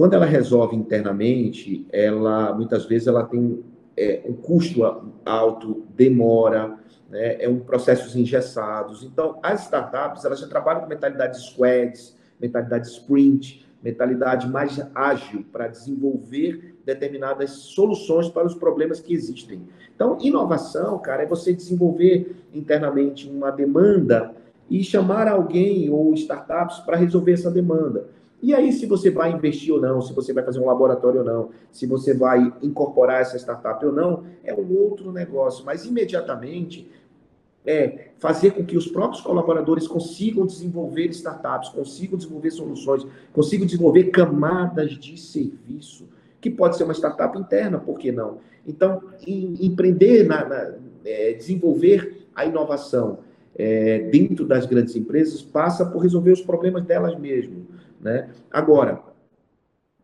Quando 0.00 0.14
ela 0.14 0.24
resolve 0.24 0.74
internamente, 0.74 1.86
ela, 1.92 2.54
muitas 2.54 2.86
vezes, 2.86 3.06
ela 3.06 3.22
tem 3.22 3.62
é, 3.94 4.22
um 4.24 4.32
custo 4.32 4.82
alto, 5.26 5.84
demora, 5.94 6.78
né? 7.10 7.36
é 7.38 7.46
um 7.46 7.60
processos 7.60 8.16
engessados. 8.16 9.04
Então, 9.04 9.38
as 9.42 9.64
startups, 9.64 10.24
elas 10.24 10.40
já 10.40 10.48
trabalham 10.48 10.80
com 10.80 10.86
mentalidade 10.86 11.38
squads, 11.38 12.16
mentalidade 12.40 12.88
sprint, 12.88 13.68
mentalidade 13.84 14.48
mais 14.48 14.80
ágil 14.94 15.44
para 15.52 15.68
desenvolver 15.68 16.76
determinadas 16.82 17.50
soluções 17.50 18.26
para 18.30 18.46
os 18.46 18.54
problemas 18.54 19.02
que 19.02 19.12
existem. 19.12 19.68
Então, 19.94 20.16
inovação, 20.22 20.98
cara, 20.98 21.24
é 21.24 21.26
você 21.26 21.52
desenvolver 21.52 22.36
internamente 22.54 23.28
uma 23.28 23.50
demanda 23.50 24.34
e 24.70 24.82
chamar 24.82 25.28
alguém 25.28 25.90
ou 25.90 26.14
startups 26.14 26.78
para 26.78 26.96
resolver 26.96 27.32
essa 27.32 27.50
demanda. 27.50 28.18
E 28.42 28.54
aí, 28.54 28.72
se 28.72 28.86
você 28.86 29.10
vai 29.10 29.32
investir 29.32 29.72
ou 29.72 29.80
não, 29.80 30.00
se 30.00 30.12
você 30.14 30.32
vai 30.32 30.42
fazer 30.42 30.60
um 30.60 30.66
laboratório 30.66 31.20
ou 31.20 31.26
não, 31.26 31.50
se 31.70 31.86
você 31.86 32.14
vai 32.14 32.52
incorporar 32.62 33.20
essa 33.20 33.38
startup 33.38 33.84
ou 33.84 33.92
não, 33.92 34.24
é 34.42 34.54
um 34.54 34.76
outro 34.78 35.12
negócio. 35.12 35.64
Mas 35.64 35.84
imediatamente 35.84 36.90
é 37.66 38.08
fazer 38.18 38.52
com 38.52 38.64
que 38.64 38.76
os 38.76 38.86
próprios 38.86 39.20
colaboradores 39.20 39.86
consigam 39.86 40.46
desenvolver 40.46 41.08
startups, 41.10 41.68
consigam 41.68 42.16
desenvolver 42.16 42.50
soluções, 42.50 43.06
consigam 43.32 43.66
desenvolver 43.66 44.04
camadas 44.04 44.92
de 44.92 45.18
serviço, 45.20 46.08
que 46.40 46.48
pode 46.50 46.76
ser 46.76 46.84
uma 46.84 46.94
startup 46.94 47.38
interna, 47.38 47.78
por 47.78 47.98
que 47.98 48.10
não? 48.10 48.38
Então, 48.66 49.02
em, 49.26 49.54
empreender, 49.60 50.26
na, 50.26 50.48
na 50.48 50.74
é, 51.04 51.32
desenvolver 51.34 52.26
a 52.34 52.46
inovação 52.46 53.18
é, 53.54 53.98
dentro 54.10 54.46
das 54.46 54.64
grandes 54.64 54.96
empresas 54.96 55.42
passa 55.42 55.84
por 55.84 55.98
resolver 55.98 56.32
os 56.32 56.40
problemas 56.40 56.84
delas 56.84 57.18
mesmas. 57.18 57.58
Né? 58.00 58.30
Agora, 58.50 59.02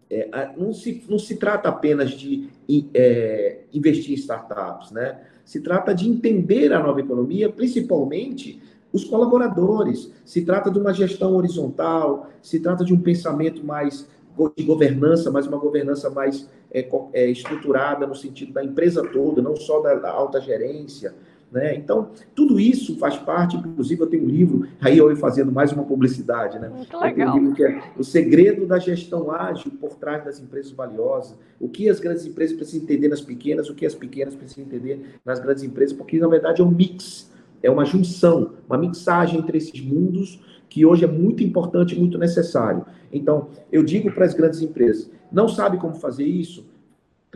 é, 0.08 0.28
não, 0.56 0.72
se, 0.72 1.04
não 1.08 1.18
se 1.18 1.36
trata 1.36 1.68
apenas 1.68 2.10
de 2.10 2.48
é, 2.94 3.60
investir 3.72 4.12
em 4.12 4.14
startups, 4.14 4.90
né? 4.92 5.20
Se 5.44 5.60
trata 5.60 5.94
de 5.94 6.08
entender 6.08 6.72
a 6.72 6.82
nova 6.82 7.00
economia, 7.00 7.48
principalmente 7.48 8.60
os 8.92 9.04
colaboradores. 9.04 10.12
Se 10.24 10.44
trata 10.44 10.70
de 10.70 10.78
uma 10.78 10.92
gestão 10.92 11.34
horizontal, 11.36 12.30
se 12.42 12.60
trata 12.60 12.84
de 12.84 12.92
um 12.92 13.00
pensamento 13.00 13.64
mais 13.64 14.08
de 14.56 14.64
governança, 14.64 15.30
mas 15.30 15.46
uma 15.46 15.56
governança 15.56 16.10
mais 16.10 16.48
é, 16.70 16.88
é, 17.12 17.30
estruturada 17.30 18.06
no 18.06 18.14
sentido 18.14 18.52
da 18.52 18.64
empresa 18.64 19.02
toda, 19.10 19.40
não 19.40 19.56
só 19.56 19.80
da, 19.80 19.94
da 19.94 20.10
alta 20.10 20.40
gerência. 20.40 21.14
Né? 21.50 21.76
Então, 21.76 22.10
tudo 22.34 22.58
isso 22.58 22.98
faz 22.98 23.16
parte, 23.16 23.56
inclusive 23.56 24.02
eu 24.02 24.06
tenho 24.08 24.24
um 24.24 24.28
livro, 24.28 24.66
aí 24.80 24.98
eu 24.98 25.14
fazendo 25.16 25.52
mais 25.52 25.72
uma 25.72 25.84
publicidade, 25.84 26.58
né? 26.58 26.68
Muito 26.68 26.98
legal. 26.98 27.36
Um 27.36 27.38
livro 27.38 27.54
que 27.54 27.64
é 27.64 27.82
O 27.96 28.02
Segredo 28.02 28.66
da 28.66 28.80
Gestão 28.80 29.30
Ágil 29.30 29.70
por 29.80 29.94
trás 29.94 30.24
das 30.24 30.40
empresas 30.40 30.72
valiosas. 30.72 31.38
O 31.60 31.68
que 31.68 31.88
as 31.88 32.00
grandes 32.00 32.26
empresas 32.26 32.56
precisam 32.56 32.82
entender 32.82 33.08
nas 33.08 33.20
pequenas, 33.20 33.70
o 33.70 33.74
que 33.74 33.86
as 33.86 33.94
pequenas 33.94 34.34
precisam 34.34 34.64
entender 34.64 35.18
nas 35.24 35.38
grandes 35.38 35.62
empresas, 35.62 35.96
porque 35.96 36.18
na 36.18 36.26
verdade 36.26 36.60
é 36.60 36.64
um 36.64 36.70
mix, 36.70 37.30
é 37.62 37.70
uma 37.70 37.84
junção, 37.84 38.54
uma 38.68 38.76
mixagem 38.76 39.38
entre 39.38 39.56
esses 39.56 39.80
mundos 39.80 40.40
que 40.68 40.84
hoje 40.84 41.04
é 41.04 41.08
muito 41.08 41.44
importante 41.44 41.94
e 41.94 41.98
muito 41.98 42.18
necessário. 42.18 42.84
Então, 43.12 43.48
eu 43.70 43.84
digo 43.84 44.10
para 44.10 44.24
as 44.24 44.34
grandes 44.34 44.60
empresas, 44.60 45.10
não 45.30 45.48
sabe 45.48 45.78
como 45.78 45.94
fazer 45.94 46.24
isso? 46.24 46.66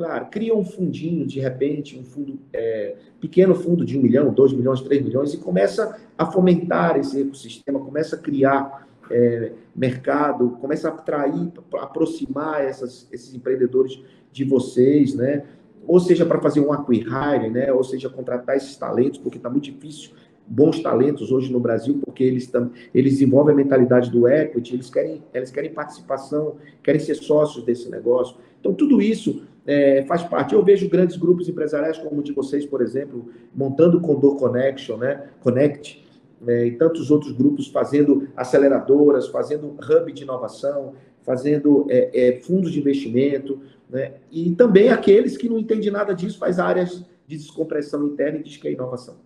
Claro, 0.00 0.28
cria 0.30 0.57
um 0.57 0.64
fundinho, 0.64 1.26
de 1.26 1.40
repente, 1.40 1.99
um 1.99 2.02
fundo, 2.02 2.38
é, 2.54 2.97
pequeno 3.21 3.54
fundo 3.54 3.85
de 3.85 3.99
um 3.99 4.00
milhão, 4.00 4.33
dois 4.33 4.50
milhões, 4.50 4.80
três 4.80 5.04
milhões, 5.04 5.35
e 5.35 5.37
começa 5.37 6.00
a 6.16 6.25
fomentar 6.25 6.97
esse 6.97 7.21
ecossistema, 7.21 7.78
começa 7.78 8.16
a 8.16 8.19
criar 8.19 8.88
é, 9.11 9.52
mercado, 9.76 10.57
começa 10.59 10.88
a 10.88 10.92
atrair, 10.95 11.52
aproximar 11.75 12.64
essas, 12.64 13.07
esses 13.12 13.35
empreendedores 13.35 14.02
de 14.33 14.42
vocês, 14.42 15.14
né? 15.14 15.45
Ou 15.87 16.00
seja, 16.00 16.25
para 16.25 16.40
fazer 16.40 16.61
um 16.61 16.73
acquire, 16.73 17.50
né? 17.50 17.71
Ou 17.71 17.85
seja, 17.85 18.09
contratar 18.09 18.57
esses 18.57 18.75
talentos, 18.78 19.19
porque 19.19 19.37
está 19.37 19.50
muito 19.50 19.64
difícil 19.64 20.12
bons 20.47 20.80
talentos 20.80 21.30
hoje 21.30 21.52
no 21.52 21.61
Brasil, 21.61 22.00
porque 22.02 22.25
eles, 22.25 22.47
tam, 22.47 22.71
eles 22.95 23.12
desenvolvem 23.12 23.52
a 23.52 23.57
mentalidade 23.57 24.11
do 24.11 24.26
equity, 24.26 24.75
eles 24.75 24.88
querem, 24.88 25.23
eles 25.35 25.50
querem 25.50 25.75
participação, 25.75 26.57
querem 26.83 27.00
ser 27.00 27.16
sócios 27.16 27.62
desse 27.64 27.90
negócio. 27.90 28.37
Então, 28.59 28.75
tudo 28.75 29.00
isso 29.00 29.42
é, 29.67 30.05
faz 30.07 30.23
parte. 30.23 30.55
Eu 30.55 30.64
vejo 30.64 30.88
grandes 30.88 31.17
grupos 31.17 31.49
empresariais, 31.49 31.99
como 31.99 32.21
o 32.21 32.23
de 32.23 32.33
vocês, 32.33 32.64
por 32.67 32.83
exemplo, 32.83 33.31
montando 33.55 33.99
o 33.99 34.00
Condor 34.00 34.37
Connection, 34.37 34.97
né? 34.97 35.29
Connect, 35.40 36.07
né? 36.40 36.67
e 36.67 36.76
tantos 36.76 37.11
outros 37.11 37.33
grupos 37.33 37.69
fazendo 37.69 38.29
aceleradoras, 38.37 39.29
fazendo 39.29 39.69
hub 39.69 40.12
de 40.12 40.23
inovação, 40.23 40.95
fazendo 41.23 41.87
é, 41.90 42.29
é, 42.29 42.40
fundos 42.40 42.73
de 42.73 42.81
investimento, 42.81 43.62
né? 43.88 44.14
e 44.31 44.55
também 44.55 44.88
aqueles 44.88 45.37
que 45.37 45.49
não 45.49 45.59
entendem 45.59 45.90
nada 45.90 46.14
disso, 46.14 46.38
faz 46.38 46.59
áreas 46.59 47.05
de 47.26 47.37
descompressão 47.37 48.07
interna 48.07 48.38
e 48.38 48.43
diz 48.43 48.57
que 48.57 48.67
é 48.67 48.73
inovação. 48.73 49.19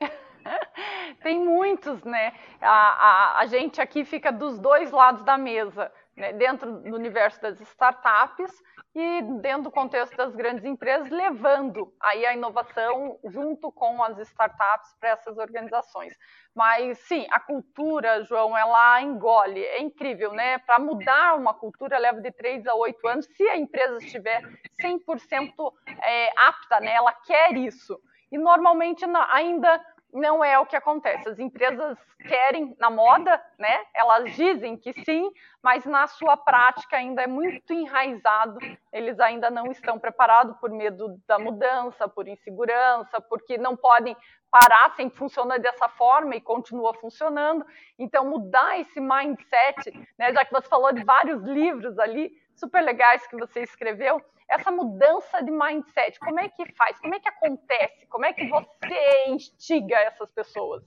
Tem 1.22 1.44
muitos, 1.44 2.04
né? 2.04 2.32
A, 2.60 2.68
a, 2.68 3.40
a 3.40 3.46
gente 3.46 3.80
aqui 3.80 4.04
fica 4.04 4.30
dos 4.30 4.58
dois 4.58 4.90
lados 4.90 5.24
da 5.24 5.36
mesa, 5.36 5.90
né? 6.16 6.32
dentro 6.32 6.70
do 6.80 6.94
universo 6.94 7.40
das 7.40 7.60
startups 7.60 8.52
e 8.94 9.22
dentro 9.40 9.64
do 9.64 9.70
contexto 9.70 10.16
das 10.16 10.34
grandes 10.34 10.64
empresas, 10.64 11.08
levando 11.10 11.94
aí 12.00 12.24
a 12.26 12.34
inovação 12.34 13.18
junto 13.24 13.70
com 13.70 14.02
as 14.02 14.18
startups 14.18 14.94
para 14.98 15.10
essas 15.10 15.38
organizações. 15.38 16.16
Mas 16.54 16.98
sim, 17.06 17.26
a 17.30 17.38
cultura, 17.38 18.24
João, 18.24 18.56
ela 18.56 19.00
engole, 19.02 19.62
é 19.62 19.80
incrível, 19.80 20.32
né? 20.32 20.58
Para 20.58 20.78
mudar 20.78 21.36
uma 21.36 21.54
cultura 21.54 21.98
leva 21.98 22.20
de 22.20 22.32
3 22.32 22.66
a 22.66 22.74
8 22.74 23.06
anos, 23.06 23.26
se 23.26 23.42
a 23.48 23.56
empresa 23.56 23.98
estiver 23.98 24.42
100% 24.80 25.72
é, 26.02 26.30
apta, 26.36 26.80
né? 26.80 26.94
Ela 26.94 27.12
quer 27.12 27.56
isso. 27.56 28.00
E 28.32 28.38
normalmente 28.38 29.04
ainda 29.30 29.80
não 30.12 30.42
é 30.42 30.58
o 30.58 30.66
que 30.66 30.76
acontece. 30.76 31.28
As 31.28 31.38
empresas 31.38 31.98
querem 32.26 32.74
na 32.78 32.90
moda, 32.90 33.42
né? 33.58 33.84
Elas 33.94 34.32
dizem 34.34 34.76
que 34.76 34.92
sim, 35.04 35.30
mas 35.62 35.84
na 35.84 36.06
sua 36.06 36.36
prática 36.36 36.96
ainda 36.96 37.22
é 37.22 37.26
muito 37.26 37.72
enraizado. 37.72 38.58
Eles 38.92 39.20
ainda 39.20 39.50
não 39.50 39.70
estão 39.70 39.98
preparados 39.98 40.56
por 40.58 40.70
medo 40.70 41.20
da 41.26 41.38
mudança, 41.38 42.08
por 42.08 42.26
insegurança, 42.26 43.20
porque 43.20 43.58
não 43.58 43.76
podem 43.76 44.16
parar 44.50 44.94
sem 44.96 45.10
funcionar 45.10 45.58
dessa 45.58 45.88
forma 45.88 46.34
e 46.34 46.40
continua 46.40 46.94
funcionando. 46.94 47.64
Então 47.98 48.24
mudar 48.24 48.80
esse 48.80 49.00
mindset, 49.00 49.92
né? 50.18 50.32
Já 50.32 50.44
que 50.44 50.52
você 50.52 50.68
falou 50.68 50.92
de 50.92 51.04
vários 51.04 51.42
livros 51.42 51.98
ali 51.98 52.32
super 52.58 52.82
legais 52.82 53.26
que 53.26 53.36
você 53.36 53.62
escreveu, 53.62 54.20
essa 54.50 54.70
mudança 54.70 55.42
de 55.42 55.50
mindset, 55.50 56.18
como 56.20 56.40
é 56.40 56.48
que 56.48 56.64
faz? 56.72 56.98
Como 57.00 57.14
é 57.14 57.20
que 57.20 57.28
acontece? 57.28 58.06
Como 58.08 58.24
é 58.24 58.32
que 58.32 58.48
você 58.48 59.28
instiga 59.28 59.96
essas 59.96 60.30
pessoas? 60.30 60.82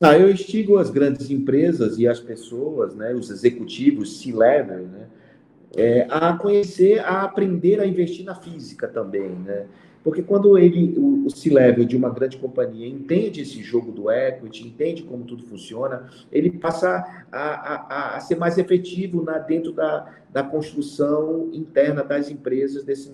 Ah, 0.00 0.16
eu 0.16 0.30
instigo 0.30 0.78
as 0.78 0.90
grandes 0.90 1.30
empresas 1.30 1.98
e 1.98 2.06
as 2.06 2.20
pessoas, 2.20 2.94
né, 2.94 3.14
os 3.14 3.30
executivos, 3.30 4.20
C-level, 4.20 4.86
né, 4.88 5.08
é, 5.74 6.06
a 6.10 6.36
conhecer, 6.36 7.00
a 7.00 7.22
aprender 7.22 7.80
a 7.80 7.86
investir 7.86 8.24
na 8.24 8.34
física 8.34 8.88
também, 8.88 9.28
né? 9.28 9.66
Porque 10.06 10.22
quando 10.22 10.56
ele, 10.56 10.94
o, 10.96 11.26
o 11.26 11.30
C-Level 11.30 11.84
de 11.84 11.96
uma 11.96 12.08
grande 12.08 12.36
companhia 12.36 12.86
entende 12.86 13.40
esse 13.40 13.60
jogo 13.60 13.90
do 13.90 14.08
equity, 14.08 14.64
entende 14.64 15.02
como 15.02 15.24
tudo 15.24 15.42
funciona, 15.42 16.08
ele 16.30 16.48
passa 16.48 17.04
a, 17.32 17.38
a, 17.38 18.16
a 18.16 18.20
ser 18.20 18.36
mais 18.36 18.56
efetivo 18.56 19.24
na, 19.24 19.38
dentro 19.38 19.72
da, 19.72 20.08
da 20.32 20.44
construção 20.44 21.50
interna 21.52 22.04
das 22.04 22.30
empresas 22.30 22.84
desse, 22.84 23.10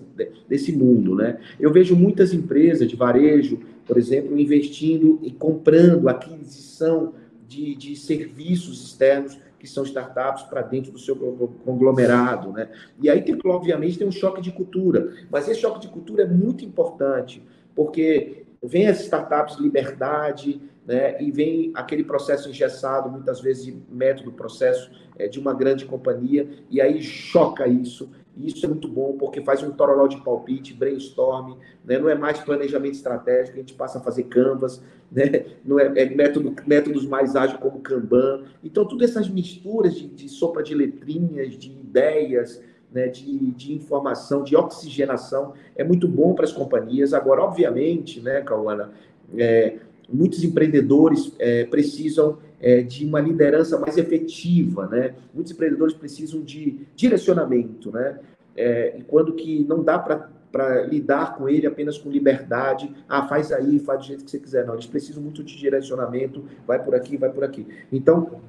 desse 0.47 0.71
mundo. 0.71 1.15
Né? 1.15 1.39
Eu 1.59 1.73
vejo 1.73 1.95
muitas 1.95 2.31
empresas 2.31 2.87
de 2.87 2.95
varejo, 2.95 3.59
por 3.87 3.97
exemplo, 3.97 4.39
investindo 4.39 5.19
e 5.23 5.31
comprando 5.31 6.07
aquisição 6.07 7.15
de, 7.47 7.73
de 7.73 7.95
serviços 7.95 8.85
externos 8.85 9.35
que 9.63 9.69
são 9.69 9.85
startups 9.85 10.43
para 10.43 10.61
dentro 10.61 10.91
do 10.91 10.99
seu 10.99 11.15
conglomerado, 11.63 12.51
né? 12.51 12.69
E 13.01 13.09
aí, 13.09 13.21
tem, 13.21 13.39
obviamente, 13.45 13.97
tem 13.97 14.05
um 14.05 14.11
choque 14.11 14.41
de 14.41 14.51
cultura, 14.51 15.13
mas 15.31 15.47
esse 15.47 15.61
choque 15.61 15.79
de 15.79 15.87
cultura 15.87 16.23
é 16.23 16.27
muito 16.27 16.65
importante, 16.65 17.41
porque 17.73 18.43
vem 18.61 18.87
as 18.87 18.99
startups 18.99 19.57
liberdade, 19.57 20.61
né? 20.85 21.21
E 21.21 21.31
vem 21.31 21.71
aquele 21.73 22.03
processo 22.03 22.49
engessado, 22.49 23.09
muitas 23.09 23.41
vezes 23.41 23.65
de 23.65 23.77
método, 23.89 24.31
processo 24.31 24.91
é, 25.17 25.27
de 25.27 25.39
uma 25.39 25.53
grande 25.53 25.85
companhia, 25.85 26.49
e 26.69 26.81
aí 26.81 27.01
choca 27.01 27.67
isso 27.67 28.09
e 28.35 28.47
isso 28.47 28.65
é 28.65 28.69
muito 28.69 28.87
bom, 28.87 29.15
porque 29.17 29.41
faz 29.41 29.61
um 29.61 29.71
tororó 29.71 30.07
de 30.07 30.19
palpite, 30.21 30.73
brainstorm, 30.73 31.55
né? 31.85 31.99
não 31.99 32.09
é 32.09 32.15
mais 32.15 32.39
planejamento 32.39 32.95
estratégico, 32.95 33.57
a 33.57 33.59
gente 33.59 33.75
passa 33.75 33.99
a 33.99 34.01
fazer 34.01 34.23
canvas, 34.23 34.81
né? 35.11 35.45
não 35.63 35.79
é, 35.79 35.85
é 35.95 36.09
método, 36.09 36.53
métodos 36.65 37.05
mais 37.05 37.35
ágeis 37.35 37.59
como 37.59 37.79
Kanban. 37.81 38.43
Então, 38.63 38.85
todas 38.85 39.11
essas 39.11 39.29
misturas 39.29 39.93
de, 39.93 40.07
de 40.07 40.27
sopa 40.27 40.63
de 40.63 40.73
letrinhas, 40.73 41.55
de 41.55 41.71
ideias, 41.71 42.61
né? 42.91 43.07
de, 43.07 43.51
de 43.51 43.73
informação, 43.73 44.43
de 44.43 44.55
oxigenação, 44.55 45.53
é 45.75 45.83
muito 45.83 46.07
bom 46.07 46.33
para 46.33 46.45
as 46.45 46.51
companhias. 46.51 47.13
Agora, 47.13 47.43
obviamente, 47.43 48.19
né, 48.19 48.41
Cauana, 48.41 48.91
é, 49.37 49.77
muitos 50.11 50.43
empreendedores 50.43 51.33
é, 51.39 51.65
precisam 51.65 52.37
é, 52.59 52.81
de 52.81 53.05
uma 53.05 53.19
liderança 53.19 53.77
mais 53.77 53.97
efetiva, 53.97 54.87
né? 54.87 55.15
Muitos 55.33 55.51
empreendedores 55.51 55.93
precisam 55.93 56.41
de 56.41 56.79
direcionamento, 56.95 57.91
né? 57.91 58.19
É, 58.55 59.01
quando 59.07 59.33
que 59.33 59.63
não 59.63 59.83
dá 59.83 59.97
para 59.97 60.83
lidar 60.83 61.35
com 61.35 61.49
ele 61.49 61.65
apenas 61.65 61.97
com 61.97 62.09
liberdade, 62.09 62.93
ah, 63.09 63.27
faz 63.27 63.51
aí, 63.51 63.79
faz 63.79 63.99
do 63.99 64.05
jeito 64.05 64.23
que 64.23 64.31
você 64.31 64.39
quiser. 64.39 64.65
Não, 64.65 64.73
eles 64.73 64.85
precisam 64.85 65.21
muito 65.21 65.43
de 65.43 65.57
direcionamento, 65.57 66.43
vai 66.65 66.81
por 66.81 66.93
aqui, 66.93 67.17
vai 67.17 67.31
por 67.31 67.43
aqui. 67.43 67.67
Então, 67.91 68.39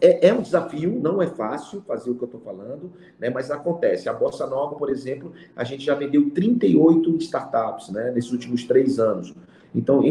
é, 0.00 0.28
é, 0.28 0.34
um 0.34 0.40
desafio, 0.40 0.98
não 0.98 1.20
é 1.20 1.26
fácil 1.26 1.82
fazer 1.82 2.10
o 2.10 2.14
que 2.14 2.22
eu 2.22 2.26
estou 2.26 2.40
falando, 2.40 2.90
né, 3.18 3.28
mas 3.28 3.50
acontece. 3.50 4.08
A 4.08 4.12
Bossa 4.12 4.46
Nova, 4.46 4.74
por 4.76 4.88
exemplo, 4.88 5.32
a 5.54 5.62
gente 5.62 5.84
já 5.84 5.94
vendeu 5.94 6.30
38 6.30 7.16
startups 7.18 7.90
né, 7.90 8.10
nesses 8.10 8.32
últimos 8.32 8.64
três 8.64 8.98
anos. 8.98 9.34
Então, 9.74 10.02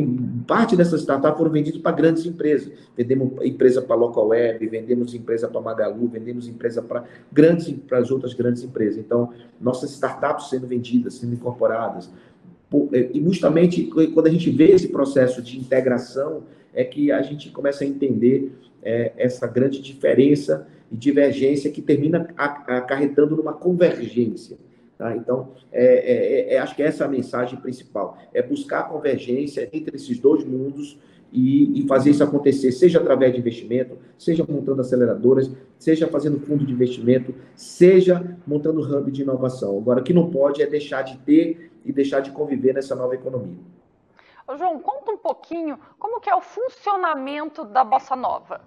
parte 0.47 0.75
dessas 0.75 1.01
startups 1.01 1.37
foram 1.37 1.51
vendidas 1.51 1.81
para 1.81 1.91
grandes 1.91 2.25
empresas. 2.25 2.71
Vendemos 2.95 3.33
empresa 3.43 3.81
para 3.81 3.95
Local 3.95 4.27
Web, 4.27 4.67
vendemos 4.67 5.13
empresa 5.13 5.47
para 5.47 5.59
Magalu, 5.59 6.07
vendemos 6.07 6.47
empresa 6.47 6.81
para 6.81 7.03
grandes 7.31 7.69
para 7.87 7.97
as 7.97 8.09
outras 8.09 8.33
grandes 8.33 8.63
empresas. 8.63 8.97
Então, 8.97 9.33
nossas 9.59 9.91
startups 9.91 10.49
sendo 10.49 10.65
vendidas, 10.65 11.15
sendo 11.15 11.33
incorporadas. 11.33 12.09
É, 12.93 13.09
e 13.13 13.21
justamente 13.23 13.83
quando 13.83 14.27
a 14.27 14.31
gente 14.31 14.49
vê 14.49 14.71
esse 14.71 14.87
processo 14.87 15.41
de 15.41 15.59
integração, 15.59 16.43
é 16.73 16.83
que 16.83 17.11
a 17.11 17.21
gente 17.21 17.49
começa 17.49 17.83
a 17.83 17.87
entender 17.87 18.53
é, 18.81 19.11
essa 19.17 19.47
grande 19.47 19.81
diferença 19.81 20.67
e 20.91 20.95
divergência 20.95 21.71
que 21.71 21.81
termina 21.81 22.29
acarretando 22.37 23.35
numa 23.35 23.53
convergência. 23.53 24.57
Tá? 24.99 25.15
Então, 25.15 25.53
é, 25.71 25.85
é, 25.85 26.53
é, 26.55 26.59
acho 26.59 26.75
que 26.75 26.83
essa 26.83 27.05
é 27.05 27.07
a 27.07 27.09
mensagem 27.09 27.57
principal: 27.57 28.17
é 28.33 28.43
buscar 28.43 28.81
a 28.81 28.83
convergência 28.83 29.69
entre 29.71 29.95
esses 29.95 30.19
dois 30.19 30.43
mundos 30.43 30.99
e, 31.31 31.79
e, 31.79 31.87
fazer 31.87 32.09
isso 32.09 32.21
acontecer, 32.21 32.73
seja 32.73 32.99
através 32.99 33.31
de 33.31 33.39
investimento, 33.39 33.97
seja 34.17 34.45
montando 34.45 34.81
aceleradoras, 34.81 35.49
seja 35.77 36.05
fazendo 36.07 36.41
fundo 36.41 36.65
de 36.65 36.73
investimento, 36.73 37.33
seja 37.55 38.37
montando 38.45 38.81
hub 38.81 39.09
de 39.09 39.21
inovação. 39.21 39.77
Agora, 39.77 40.01
o 40.01 40.03
que 40.03 40.11
não 40.11 40.29
pode 40.29 40.61
é 40.61 40.65
deixar 40.65 41.03
de 41.03 41.17
ter 41.19 41.71
e 41.85 41.93
deixar 41.93 42.19
de 42.19 42.31
conviver 42.31 42.73
nessa 42.73 42.93
nova 42.93 43.15
economia. 43.15 43.57
João, 44.57 44.79
conta 44.79 45.11
um 45.11 45.17
pouquinho 45.17 45.79
como 45.97 46.19
que 46.19 46.29
é 46.29 46.35
o 46.35 46.41
funcionamento 46.41 47.63
da 47.63 47.85
Bossa 47.85 48.17
Nova. 48.17 48.59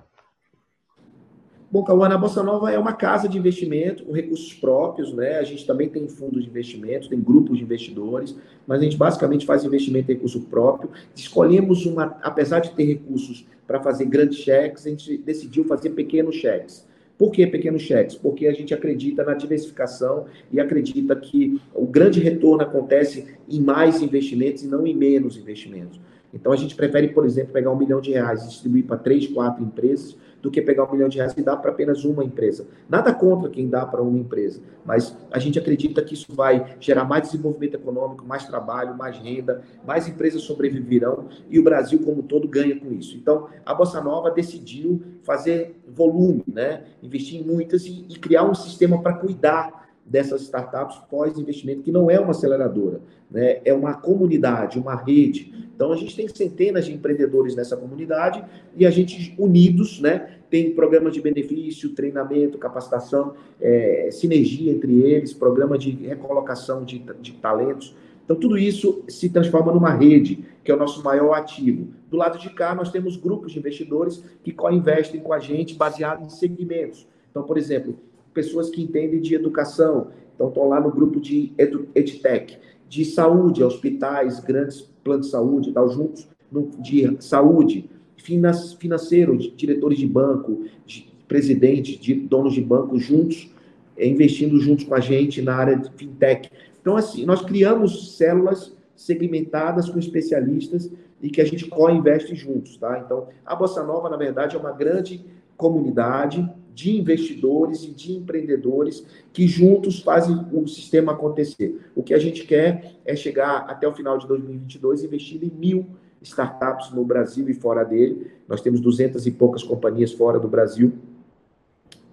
Bom, 1.73 1.83
Cauã, 1.83 2.07
a 2.07 2.19
Bossa 2.19 2.43
Nova 2.43 2.71
é 2.71 2.79
uma 2.79 2.93
casa 2.93 3.27
de 3.27 3.39
investimento 3.39 4.05
com 4.05 4.13
recursos 4.13 4.53
próprios, 4.53 5.11
né? 5.15 5.39
A 5.39 5.43
gente 5.43 5.67
também 5.67 5.89
tem 5.89 6.07
fundos 6.07 6.45
de 6.45 6.51
investimento, 6.51 7.09
tem 7.09 7.19
grupos 7.19 7.57
de 7.57 7.65
investidores, 7.65 8.37
mas 8.67 8.83
a 8.83 8.85
gente 8.85 8.99
basicamente 8.99 9.47
faz 9.47 9.65
investimento 9.65 10.13
em 10.13 10.15
recurso 10.17 10.43
próprio. 10.43 10.91
Escolhemos 11.17 11.87
uma, 11.87 12.19
apesar 12.23 12.61
de 12.61 12.73
ter 12.73 12.85
recursos 12.85 13.47
para 13.67 13.81
fazer 13.81 14.05
grandes 14.05 14.37
cheques, 14.41 14.87
a 14.87 14.91
gente 14.91 15.17
decidiu 15.17 15.65
fazer 15.65 15.89
pequenos 15.91 16.35
cheques. 16.35 16.87
Por 17.17 17.31
que 17.31 17.47
pequenos 17.47 17.81
cheques? 17.81 18.17
Porque 18.17 18.47
a 18.47 18.53
gente 18.53 18.75
acredita 18.75 19.25
na 19.25 19.33
diversificação 19.33 20.27
e 20.53 20.61
acredita 20.61 21.17
que 21.17 21.59
o 21.73 21.87
grande 21.87 22.21
retorno 22.21 22.63
acontece 22.63 23.35
em 23.49 23.63
mais 23.63 24.03
investimentos 24.03 24.63
e 24.63 24.67
não 24.67 24.87
em 24.87 24.95
menos 24.95 25.39
investimentos. 25.39 25.99
Então 26.35 26.53
a 26.53 26.57
gente 26.57 26.75
prefere, 26.75 27.09
por 27.09 27.25
exemplo, 27.25 27.55
pegar 27.55 27.71
um 27.71 27.79
milhão 27.79 28.01
de 28.01 28.11
reais 28.11 28.43
e 28.43 28.49
distribuir 28.49 28.85
para 28.85 28.99
três, 28.99 29.27
quatro 29.27 29.65
empresas 29.65 30.19
do 30.43 30.51
que 30.51 30.61
pegar 30.61 30.85
um 30.85 30.93
milhão 30.93 31.09
de 31.09 31.19
reais 31.19 31.33
e 31.37 31.43
dar 31.43 31.57
para 31.57 31.71
apenas 31.71 32.05
uma 32.05 32.25
empresa. 32.25 32.67
Nada 32.89 33.15
contra 33.15 33.49
quem 33.49 33.69
dá 33.69 33.87
para 33.87 34.03
uma 34.03 34.19
empresa, 34.19 34.61
mas 34.85 35.17
a 35.31 35.39
gente 35.39 35.59
acredita 35.59 36.03
que 36.03 36.15
isso 36.15 36.35
vai 36.35 36.77
gerar 36.81 37.05
mais 37.05 37.23
desenvolvimento 37.23 37.75
econômico, 37.75 38.27
mais 38.27 38.45
trabalho, 38.45 38.97
mais 38.97 39.17
renda, 39.17 39.63
mais 39.87 40.09
empresas 40.09 40.43
sobreviverão 40.43 41.29
e 41.49 41.59
o 41.59 41.63
Brasil 41.63 42.01
como 42.01 42.23
todo 42.25 42.49
ganha 42.49 42.79
com 42.79 42.93
isso. 42.93 43.17
Então, 43.17 43.49
a 43.65 43.73
Bossa 43.73 44.01
Nova 44.01 44.31
decidiu 44.31 45.01
fazer 45.23 45.81
volume, 45.87 46.43
né? 46.47 46.85
investir 47.03 47.41
em 47.41 47.45
muitas 47.45 47.87
e, 47.87 48.05
e 48.09 48.19
criar 48.19 48.45
um 48.45 48.55
sistema 48.55 49.01
para 49.01 49.15
cuidar 49.15 49.82
dessas 50.05 50.43
startups 50.43 50.99
pós-investimento, 51.11 51.83
que 51.83 51.93
não 51.93 52.11
é 52.11 52.19
uma 52.19 52.33
aceleradora, 52.33 53.01
né? 53.31 53.61
é 53.65 53.73
uma 53.73 53.95
comunidade, 53.95 54.79
uma 54.79 54.95
rede. 54.95 55.53
Então, 55.75 55.93
a 55.93 55.97
gente 55.97 56.15
tem 56.15 56.29
centenas 56.29 56.87
de 56.87 56.93
empreendedores 56.93 57.55
nessa 57.55 57.77
comunidade 57.77 58.45
e 58.77 58.85
a 58.85 58.91
gente, 58.91 59.35
unidos, 59.39 60.01
né, 60.01 60.39
tem 60.51 60.73
programas 60.73 61.15
de 61.15 61.21
benefício, 61.21 61.95
treinamento, 61.95 62.59
capacitação, 62.59 63.35
é, 63.61 64.11
sinergia 64.13 64.71
entre 64.71 65.01
eles, 65.01 65.33
programa 65.33 65.79
de 65.79 65.91
recolocação 65.91 66.85
de, 66.85 66.99
de 67.21 67.33
talentos. 67.33 67.97
Então, 68.25 68.37
tudo 68.37 68.59
isso 68.59 69.03
se 69.09 69.29
transforma 69.31 69.73
numa 69.73 69.95
rede, 69.95 70.45
que 70.63 70.71
é 70.71 70.75
o 70.75 70.79
nosso 70.79 71.03
maior 71.03 71.33
ativo. 71.35 71.89
Do 72.11 72.17
lado 72.17 72.39
de 72.39 72.51
cá, 72.51 72.75
nós 72.75 72.91
temos 72.91 73.17
grupos 73.17 73.53
de 73.53 73.59
investidores 73.59 74.23
que 74.45 74.53
co-investem 74.53 75.21
com 75.21 75.33
a 75.33 75.39
gente 75.39 75.75
baseado 75.75 76.25
em 76.25 76.29
segmentos. 76.29 77.07
Então, 77.31 77.43
por 77.43 77.57
exemplo, 77.57 77.99
pessoas 78.33 78.71
que 78.71 78.83
entendem 78.83 79.21
de 79.21 79.35
educação, 79.35 80.09
então 80.35 80.49
estão 80.49 80.69
lá 80.69 80.81
no 80.81 80.91
grupo 80.91 81.21
de 81.21 81.53
EdTech, 81.59 82.59
de 82.89 83.05
saúde, 83.05 83.63
hospitais, 83.63 84.41
grandes 84.41 84.81
planos 85.03 85.27
de 85.27 85.33
saúde, 85.33 85.73
tal, 85.73 85.89
juntos 85.89 86.29
no, 86.51 86.71
de 86.79 87.17
saúde, 87.21 87.89
financeiro, 88.17 89.37
de 89.37 89.51
diretores 89.51 89.99
de 89.99 90.07
banco, 90.07 90.65
de 90.87 91.11
presidentes, 91.27 91.99
de 91.99 92.15
donos 92.15 92.55
de 92.55 92.61
banco, 92.61 92.99
juntos, 92.99 93.51
é, 93.97 94.07
investindo 94.07 94.59
juntos 94.61 94.85
com 94.85 94.95
a 94.95 95.01
gente 95.01 95.43
na 95.43 95.55
área 95.55 95.77
de 95.77 95.91
fintech. 95.97 96.51
Então, 96.81 96.97
assim, 96.97 97.25
nós 97.25 97.43
criamos 97.43 98.17
células 98.17 98.77
segmentadas 98.95 99.89
com 99.89 99.99
especialistas 99.99 100.91
e 101.21 101.31
que 101.31 101.41
a 101.41 101.45
gente 101.45 101.69
co-investe 101.69 102.35
juntos, 102.35 102.77
tá? 102.77 103.01
Então, 103.05 103.29
a 103.45 103.55
Bossa 103.55 103.83
Nova, 103.83 104.09
na 104.09 104.17
verdade, 104.17 104.57
é 104.57 104.59
uma 104.59 104.73
grande 104.73 105.25
comunidade 105.57 106.49
de 106.75 106.97
investidores 106.97 107.85
e 107.85 107.91
de 107.91 108.13
empreendedores 108.13 109.05
que 109.33 109.47
juntos 109.47 110.01
fazem 110.01 110.47
o 110.53 110.67
sistema 110.67 111.13
acontecer. 111.13 111.81
O 111.95 112.03
que 112.03 112.15
a 112.15 112.19
gente 112.19 112.45
quer 112.45 112.97
é 113.05 113.15
chegar 113.15 113.67
até 113.69 113.87
o 113.87 113.95
final 113.95 114.19
de 114.19 114.27
2022 114.27 115.05
investindo 115.05 115.45
em 115.45 115.51
mil 115.51 115.87
startups 116.21 116.93
no 116.93 117.05
Brasil 117.05 117.49
e 117.49 117.55
fora 117.55 117.85
dele. 117.85 118.31
Nós 118.49 118.61
temos 118.61 118.81
duzentas 118.81 119.27
e 119.27 119.31
poucas 119.31 119.63
companhias 119.63 120.13
fora 120.13 120.39
do 120.39 120.49
Brasil 120.49 120.93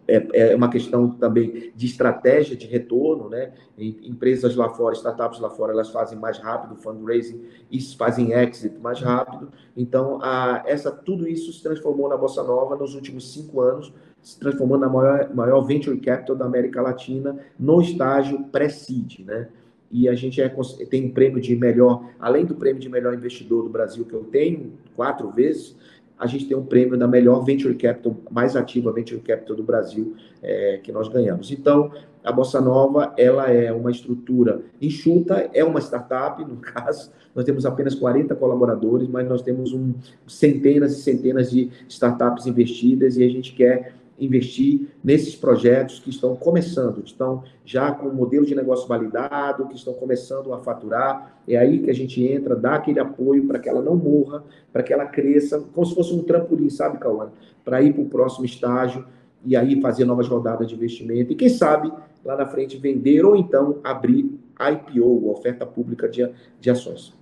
é, 0.10 0.52
é 0.52 0.56
uma 0.56 0.70
questão 0.70 1.12
também 1.12 1.72
de 1.76 1.86
estratégia 1.86 2.56
de 2.56 2.66
retorno, 2.66 3.30
né? 3.30 3.54
Empresas 3.78 4.56
lá 4.56 4.70
fora, 4.70 4.96
startups 4.96 5.40
lá 5.40 5.50
fora, 5.50 5.72
elas 5.72 5.90
fazem 5.92 6.18
mais 6.18 6.40
rápido 6.40 6.76
fundraising 6.76 7.42
e 7.72 7.80
fazem 7.96 8.34
exit 8.34 8.78
mais 8.80 9.00
rápido. 9.00 9.52
Então, 9.78 10.20
a, 10.22 10.64
essa, 10.66 10.92
tudo 10.92 11.28
isso 11.28 11.54
se 11.54 11.62
transformou 11.62 12.10
na 12.10 12.18
Bossa 12.18 12.44
Nova 12.44 12.76
nos 12.76 12.96
últimos 12.96 13.32
cinco 13.32 13.62
anos, 13.62 13.94
se 14.22 14.40
transformando 14.40 14.82
na 14.82 14.90
maior, 14.90 15.34
maior 15.34 15.62
venture 15.62 15.98
capital 16.00 16.36
da 16.36 16.46
América 16.46 16.82
Latina 16.82 17.38
no 17.60 17.82
estágio 17.82 18.44
pré-seed, 18.52 19.20
né? 19.26 19.48
E 19.92 20.08
a 20.08 20.14
gente 20.14 20.40
é, 20.40 20.54
tem 20.90 21.06
um 21.06 21.12
prêmio 21.12 21.42
de 21.42 21.56
melhor, 21.56 22.06
além 22.20 22.46
do 22.46 22.54
prêmio 22.54 22.80
de 22.80 22.88
melhor 22.88 23.14
investidor 23.14 23.64
do 23.64 23.70
Brasil 23.70 24.06
que 24.06 24.14
eu 24.14 24.24
tenho 24.24 24.74
quatro 24.96 25.32
vezes, 25.32 25.76
a 26.20 26.28
gente 26.28 26.46
tem 26.48 26.56
um 26.56 26.66
prêmio 26.66 26.98
da 26.98 27.08
melhor 27.08 27.46
Venture 27.46 27.74
Capital, 27.76 28.16
mais 28.30 28.56
ativa 28.56 28.92
Venture 28.92 29.22
Capital 29.22 29.56
do 29.56 29.64
Brasil, 29.64 30.16
é, 30.44 30.80
que 30.84 30.92
nós 30.92 31.08
ganhamos. 31.08 31.50
Então, 31.50 31.92
a 32.22 32.32
Bossa 32.32 32.60
Nova, 32.60 33.14
ela 33.18 33.50
é 33.50 33.72
uma 33.72 33.90
estrutura 33.90 34.62
enxuta, 34.82 35.50
é 35.54 35.64
uma 35.64 35.80
startup, 35.80 36.44
no 36.44 36.58
caso, 36.62 37.12
nós 37.34 37.46
temos 37.46 37.66
apenas 37.66 37.96
40 37.96 38.36
colaboradores, 38.36 39.08
mas 39.08 39.28
nós 39.30 39.42
temos 39.42 39.72
um, 39.72 39.94
centenas 40.28 40.92
e 40.92 41.02
centenas 41.02 41.50
de 41.50 41.72
startups 41.88 42.46
investidas 42.46 43.16
e 43.16 43.24
a 43.24 43.30
gente 43.30 43.54
quer 43.54 43.94
investir 44.20 44.88
nesses 45.04 45.36
projetos 45.36 46.00
que 46.00 46.10
estão 46.10 46.36
começando, 46.36 47.02
que 47.02 47.10
estão 47.10 47.44
já 47.66 47.92
com 47.92 48.08
o 48.08 48.14
modelo 48.14 48.46
de 48.46 48.56
negócio 48.56 48.88
validado, 48.88 49.68
que 49.68 49.76
estão 49.76 49.94
começando 49.94 50.54
a 50.54 50.60
faturar. 50.60 51.42
É 51.48 51.58
aí 51.58 51.80
que 51.80 51.90
a 51.90 51.94
gente 51.94 52.24
entra, 52.26 52.56
dá 52.56 52.76
aquele 52.76 53.00
apoio 53.00 53.48
para 53.48 53.60
que 53.60 53.70
ela 53.70 53.82
não 53.82 53.96
morra, 53.96 54.44
para 54.72 54.84
que 54.84 54.94
ela 54.94 55.06
cresça, 55.06 55.60
como 55.74 55.86
se 55.86 55.96
fosse 55.96 56.14
um 56.14 56.24
trampolim, 56.24 56.70
sabe, 56.70 56.98
Cauã? 56.98 57.32
Para 57.64 57.82
ir 57.82 57.94
para 57.94 58.02
o 58.02 58.10
próximo 58.10 58.46
estágio 58.46 59.06
e 59.46 59.56
aí 59.56 59.82
fazer 59.82 60.06
novas 60.06 60.28
rodadas 60.28 60.68
de 60.68 60.76
investimento. 60.76 61.32
E 61.32 61.36
quem 61.36 61.50
sabe, 61.50 61.92
lá 62.24 62.36
na 62.36 62.46
frente, 62.46 62.78
vender 62.78 63.26
ou 63.26 63.36
então 63.36 63.80
abrir 63.84 64.38
IPO, 64.60 65.32
oferta 65.32 65.66
pública 65.66 66.08
de, 66.10 66.30
de 66.60 66.70
ações. 66.70 67.18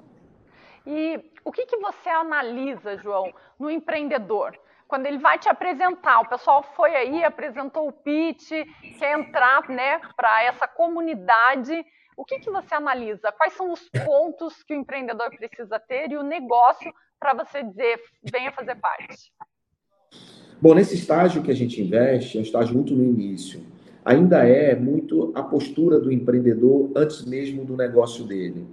E 0.86 1.20
o 1.44 1.52
que, 1.52 1.66
que 1.66 1.78
você 1.78 2.10
analisa, 2.10 2.98
João, 2.98 3.32
no 3.60 3.70
empreendedor? 3.70 4.58
Quando 4.88 5.06
ele 5.06 5.18
vai 5.18 5.38
te 5.38 5.50
apresentar, 5.50 6.22
o 6.22 6.30
pessoal 6.30 6.64
foi 6.76 6.96
aí, 6.96 7.24
apresentou 7.24 7.88
o 7.88 7.92
pitch, 7.92 8.50
quer 8.98 9.20
entrar 9.20 9.70
né, 9.70 10.00
para 10.16 10.44
essa 10.44 10.68
comunidade. 10.68 11.74
O 12.16 12.24
que, 12.24 12.40
que 12.40 12.50
você 12.50 12.74
analisa? 12.74 13.32
Quais 13.32 13.54
são 13.54 13.72
os 13.72 13.90
pontos 14.06 14.64
que 14.64 14.74
o 14.74 14.78
empreendedor 14.78 15.30
precisa 15.30 15.80
ter 15.80 16.12
e 16.12 16.18
o 16.18 16.24
negócio 16.24 16.92
para 17.20 17.34
você 17.34 17.64
dizer, 17.64 18.00
venha 18.32 18.52
fazer 18.52 18.76
parte? 18.76 19.32
Bom, 20.60 20.74
nesse 20.74 20.96
estágio 20.96 21.44
que 21.44 21.52
a 21.52 21.56
gente 21.56 21.82
investe, 21.82 22.38
é 22.38 22.40
um 22.40 22.44
estágio 22.44 22.74
muito 22.74 22.96
no 22.96 23.04
início, 23.04 23.64
ainda 24.04 24.48
é 24.48 24.76
muito 24.76 25.32
a 25.36 25.44
postura 25.44 26.00
do 26.00 26.12
empreendedor 26.12 26.92
antes 26.96 27.26
mesmo 27.26 27.64
do 27.64 27.76
negócio 27.76 28.24
dele 28.24 28.66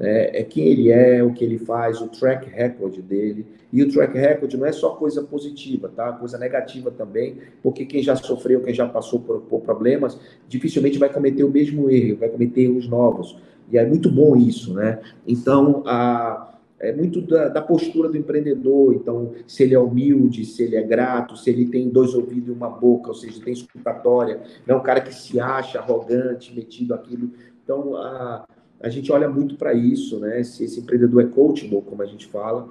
é, 0.00 0.40
é 0.40 0.44
quem 0.44 0.66
ele 0.68 0.90
é, 0.90 1.22
o 1.22 1.32
que 1.32 1.44
ele 1.44 1.58
faz, 1.58 2.00
o 2.00 2.08
track 2.08 2.48
record 2.48 2.98
dele. 3.00 3.46
E 3.72 3.82
o 3.82 3.92
track 3.92 4.16
record 4.16 4.54
não 4.54 4.66
é 4.66 4.72
só 4.72 4.90
coisa 4.90 5.22
positiva, 5.22 5.90
tá? 5.94 6.12
Coisa 6.12 6.38
negativa 6.38 6.90
também, 6.90 7.38
porque 7.62 7.84
quem 7.84 8.02
já 8.02 8.16
sofreu, 8.16 8.62
quem 8.62 8.72
já 8.72 8.86
passou 8.88 9.20
por, 9.20 9.40
por 9.42 9.60
problemas, 9.60 10.18
dificilmente 10.48 10.98
vai 10.98 11.12
cometer 11.12 11.44
o 11.44 11.50
mesmo 11.50 11.90
erro, 11.90 12.18
vai 12.18 12.28
cometer 12.28 12.62
erros 12.62 12.88
novos. 12.88 13.36
E 13.70 13.76
é 13.76 13.84
muito 13.84 14.10
bom 14.10 14.34
isso, 14.36 14.72
né? 14.72 15.00
Então, 15.26 15.82
a, 15.84 16.54
é 16.80 16.92
muito 16.92 17.20
da, 17.20 17.48
da, 17.48 17.60
postura 17.60 18.08
do 18.08 18.16
empreendedor. 18.16 18.94
Então, 18.94 19.32
se 19.46 19.64
ele 19.64 19.74
é 19.74 19.78
humilde, 19.78 20.44
se 20.44 20.62
ele 20.62 20.76
é 20.76 20.82
grato, 20.82 21.36
se 21.36 21.50
ele 21.50 21.66
tem 21.68 21.88
dois 21.88 22.14
ouvidos 22.14 22.48
e 22.48 22.52
uma 22.52 22.70
boca, 22.70 23.08
ou 23.08 23.14
seja, 23.14 23.42
tem 23.42 23.52
escutatória, 23.52 24.40
não 24.66 24.76
é 24.76 24.78
um 24.78 24.82
cara 24.82 25.00
que 25.00 25.14
se 25.14 25.38
acha 25.40 25.78
arrogante, 25.78 26.54
metido 26.54 26.94
aquilo. 26.94 27.30
Então, 27.62 27.96
a, 27.96 28.46
a 28.80 28.88
gente 28.88 29.10
olha 29.10 29.28
muito 29.28 29.56
para 29.56 29.74
isso, 29.74 30.18
né? 30.18 30.42
Se 30.42 30.64
esse 30.64 30.80
empreendedor 30.80 31.22
é 31.22 31.26
coachable, 31.26 31.82
como 31.82 32.02
a 32.02 32.06
gente 32.06 32.26
fala, 32.26 32.68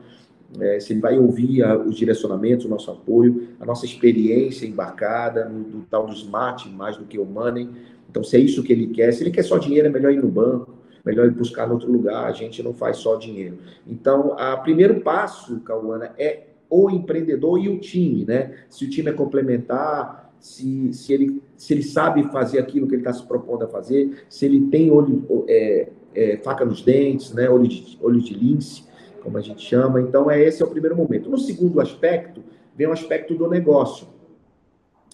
é, 0.59 0.79
se 0.79 0.93
ele 0.93 1.01
vai 1.01 1.17
ouvir 1.19 1.63
a, 1.63 1.77
os 1.77 1.95
direcionamentos, 1.95 2.65
o 2.65 2.69
nosso 2.69 2.89
apoio, 2.89 3.49
a 3.59 3.65
nossa 3.65 3.85
experiência 3.85 4.65
embarcada 4.65 5.49
no, 5.49 5.81
tal 5.89 6.05
do 6.05 6.13
smart, 6.13 6.69
mais 6.69 6.95
do 6.97 7.05
que 7.05 7.19
o 7.19 7.25
money. 7.25 7.69
Então, 8.09 8.23
se 8.23 8.37
é 8.37 8.39
isso 8.39 8.63
que 8.63 8.71
ele 8.71 8.87
quer, 8.87 9.11
se 9.11 9.23
ele 9.23 9.31
quer 9.31 9.43
só 9.43 9.57
dinheiro, 9.57 9.87
é 9.87 9.91
melhor 9.91 10.13
ir 10.13 10.21
no 10.21 10.29
banco, 10.29 10.73
melhor 11.05 11.25
ir 11.27 11.31
buscar 11.31 11.67
em 11.67 11.71
outro 11.71 11.91
lugar, 11.91 12.25
a 12.25 12.31
gente 12.31 12.63
não 12.63 12.73
faz 12.73 12.97
só 12.97 13.17
dinheiro. 13.17 13.57
Então, 13.85 14.35
o 14.37 14.57
primeiro 14.63 15.01
passo, 15.01 15.59
Cauana, 15.59 16.13
é 16.17 16.43
o 16.69 16.89
empreendedor 16.89 17.59
e 17.59 17.69
o 17.69 17.79
time, 17.79 18.25
né? 18.25 18.55
Se 18.69 18.85
o 18.85 18.89
time 18.89 19.09
é 19.09 19.13
complementar, 19.13 20.33
se, 20.39 20.93
se, 20.93 21.13
ele, 21.13 21.41
se 21.55 21.73
ele 21.73 21.83
sabe 21.83 22.23
fazer 22.31 22.59
aquilo 22.59 22.87
que 22.87 22.95
ele 22.95 23.01
está 23.01 23.13
se 23.13 23.25
propondo 23.25 23.63
a 23.63 23.67
fazer, 23.67 24.23
se 24.29 24.45
ele 24.45 24.67
tem 24.67 24.91
olho, 24.91 25.25
é, 25.47 25.89
é, 26.17 26.37
faca 26.37 26.65
nos 26.65 26.81
dentes, 26.81 27.33
né, 27.33 27.49
olho, 27.49 27.67
de, 27.67 27.97
olho 28.01 28.21
de 28.21 28.33
lince, 28.33 28.83
como 29.21 29.37
a 29.37 29.41
gente 29.41 29.61
chama. 29.61 30.01
Então, 30.01 30.29
é 30.29 30.41
esse 30.41 30.61
é 30.61 30.65
o 30.65 30.69
primeiro 30.69 30.95
momento. 30.95 31.29
No 31.29 31.37
segundo 31.37 31.79
aspecto, 31.79 32.43
vem 32.75 32.87
o 32.87 32.91
aspecto 32.91 33.35
do 33.35 33.47
negócio. 33.49 34.07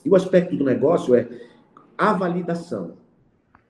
E 0.06 0.10
o 0.10 0.16
aspecto 0.16 0.56
do 0.56 0.64
negócio 0.64 1.16
é 1.16 1.28
a 1.98 2.14
validação, 2.14 2.94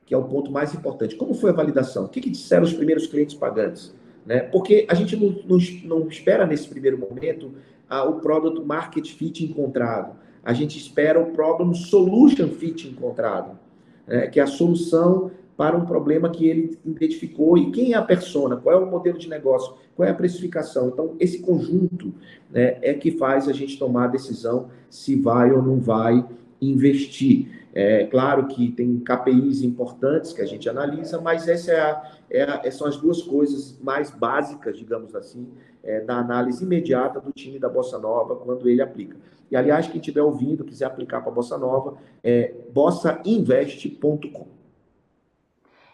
que 0.06 0.13
é 0.13 0.17
o 0.17 0.24
ponto 0.24 0.52
mais 0.52 0.74
importante. 0.74 1.15
Como 1.15 1.34
foi 1.34 1.50
a 1.50 1.54
validação? 1.54 2.06
O 2.06 2.10
que, 2.10 2.22
que 2.22 2.30
disseram 2.30 2.63
os 2.63 2.74
primeiros 2.74 3.08
clientes 3.08 3.36
pagantes? 3.36 3.93
Né? 4.26 4.39
Porque 4.39 4.86
a 4.89 4.93
gente 4.93 5.15
não, 5.15 5.30
não, 5.46 5.58
não 5.84 6.08
espera 6.08 6.46
nesse 6.46 6.67
primeiro 6.67 6.98
momento 6.98 7.52
o 7.89 8.13
product 8.13 8.65
market 8.65 9.08
fit 9.12 9.43
encontrado 9.43 10.15
a 10.43 10.54
gente 10.54 10.78
espera 10.78 11.19
o 11.19 11.32
problem 11.32 11.74
solution 11.74 12.50
fit 12.50 12.88
encontrado, 12.88 13.58
né? 14.06 14.28
que 14.28 14.39
é 14.39 14.43
a 14.43 14.48
solução 14.48 15.32
para 15.63 15.78
um 15.78 15.86
problema 15.86 16.30
que 16.30 16.45
ele 16.45 16.78
identificou 16.84 17.58
e 17.58 17.71
quem 17.71 17.93
é 17.93 17.95
a 17.95 18.02
persona, 18.02 18.58
qual 18.58 18.76
é 18.76 18.84
o 18.84 18.86
modelo 18.86 19.17
de 19.17 19.30
negócio, 19.30 19.76
qual 19.95 20.06
é 20.06 20.12
a 20.12 20.13
precificação. 20.13 20.89
Então, 20.89 21.15
esse 21.21 21.39
conjunto 21.39 22.13
né, 22.52 22.80
é 22.82 22.93
que 22.93 23.12
faz 23.12 23.47
a 23.47 23.54
gente 23.54 23.80
tomar 23.80 24.04
a 24.04 24.08
decisão 24.08 24.67
se 24.89 25.15
vai 25.15 25.54
ou 25.54 25.62
não 25.62 25.80
vai 25.80 26.26
investir. 26.62 27.63
É 27.73 28.06
claro 28.08 28.47
que 28.47 28.73
tem 28.73 28.99
KPIs 28.99 29.62
importantes 29.62 30.34
que 30.34 30.41
a 30.41 30.45
gente 30.45 30.67
analisa, 30.67 31.21
mas 31.21 31.47
essa 31.47 31.71
é 31.71 31.80
a, 31.80 32.12
é 32.30 32.43
a, 32.43 32.69
são 32.69 32.86
as 32.86 32.97
duas 32.97 33.21
coisas 33.21 33.80
mais 33.82 34.12
básicas, 34.12 34.78
digamos 34.78 35.15
assim, 35.15 35.47
é, 35.82 36.02
da 36.02 36.17
análise 36.17 36.62
imediata 36.62 37.21
do 37.21 37.32
time 37.32 37.58
da 37.58 37.69
Bossa 37.69 37.97
Nova 37.97 38.36
quando 38.36 38.67
ele 38.67 38.82
aplica. 38.82 39.15
E, 39.49 39.56
aliás, 39.56 39.88
quem 39.88 40.02
estiver 40.02 40.23
ouvindo, 40.23 40.65
quiser 40.65 40.88
aplicar 40.88 41.21
para 41.21 41.32
a 41.32 41.36
Bossa 41.36 41.58
Nova, 41.58 41.95
é 42.21 42.54
bossainvest.com. 42.73 44.62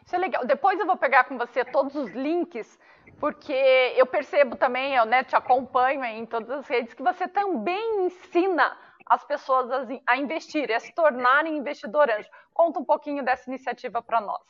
Isso 0.10 0.15
é 0.15 0.19
legal. 0.19 0.43
Depois 0.43 0.80
eu 0.80 0.88
vou 0.88 0.98
pegar 0.98 1.26
com 1.26 1.38
você 1.38 1.63
todos 1.63 1.93
os 1.93 2.10
links, 2.13 2.80
porque 3.19 3.54
eu 3.95 4.08
percebo 4.08 4.56
também, 4.56 4.95
eu 4.95 5.06
né, 5.06 5.24
te 5.24 5.36
acompanho 5.36 6.04
em 6.04 6.26
todas 6.26 6.50
as 6.50 6.67
redes, 6.67 6.95
que 6.95 7.04
você 7.04 7.28
também 7.28 8.08
ensina 8.08 8.76
as 9.06 9.24
pessoas 9.24 9.69
a 10.08 10.17
investir, 10.17 10.72
a 10.72 10.80
se 10.80 10.91
tornarem 10.95 11.56
investidor 11.56 12.10
anjo. 12.10 12.28
Conta 12.52 12.80
um 12.80 12.84
pouquinho 12.84 13.24
dessa 13.24 13.48
iniciativa 13.52 14.02
para 14.02 14.19
nós. 14.19 14.41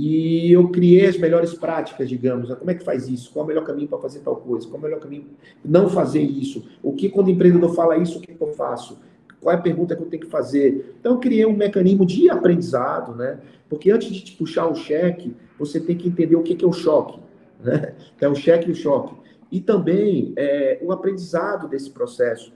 e 0.00 0.52
eu 0.52 0.68
criei 0.68 1.06
as 1.06 1.18
melhores 1.18 1.52
práticas, 1.54 2.08
digamos. 2.08 2.54
Como 2.54 2.70
é 2.70 2.74
que 2.74 2.84
faz 2.84 3.08
isso? 3.08 3.32
Qual 3.32 3.42
é 3.42 3.44
o 3.44 3.48
melhor 3.48 3.64
caminho 3.64 3.88
para 3.88 3.98
fazer 3.98 4.20
tal 4.20 4.36
coisa? 4.36 4.64
Qual 4.68 4.76
é 4.76 4.78
o 4.78 4.82
melhor 4.82 5.00
caminho 5.00 5.24
não 5.64 5.88
fazer 5.88 6.22
isso? 6.22 6.68
O 6.80 6.92
que 6.92 7.08
quando 7.08 7.26
o 7.26 7.30
empreendedor 7.32 7.74
fala 7.74 7.98
isso, 7.98 8.18
o 8.18 8.20
que, 8.20 8.32
que 8.32 8.40
eu 8.40 8.52
faço? 8.52 8.96
Qual 9.40 9.52
é 9.52 9.58
a 9.58 9.60
pergunta 9.60 9.96
que 9.96 10.02
eu 10.02 10.06
tenho 10.06 10.22
que 10.22 10.28
fazer? 10.30 10.94
Então, 11.00 11.14
eu 11.14 11.18
criei 11.18 11.44
um 11.44 11.52
mecanismo 11.52 12.06
de 12.06 12.30
aprendizado, 12.30 13.12
né? 13.16 13.40
Porque 13.68 13.90
antes 13.90 14.08
de 14.12 14.22
te 14.22 14.36
puxar 14.36 14.68
o 14.68 14.74
cheque, 14.76 15.34
você 15.58 15.80
tem 15.80 15.96
que 15.96 16.06
entender 16.06 16.36
o 16.36 16.44
que, 16.44 16.54
que 16.54 16.64
é 16.64 16.68
o 16.68 16.72
choque 16.72 17.18
né? 17.58 17.92
é 18.20 18.28
o 18.28 18.36
cheque 18.36 18.68
e 18.68 18.72
o 18.72 18.76
choque. 18.76 19.16
E 19.50 19.60
também 19.60 20.32
é, 20.36 20.78
o 20.80 20.92
aprendizado 20.92 21.66
desse 21.66 21.90
processo. 21.90 22.52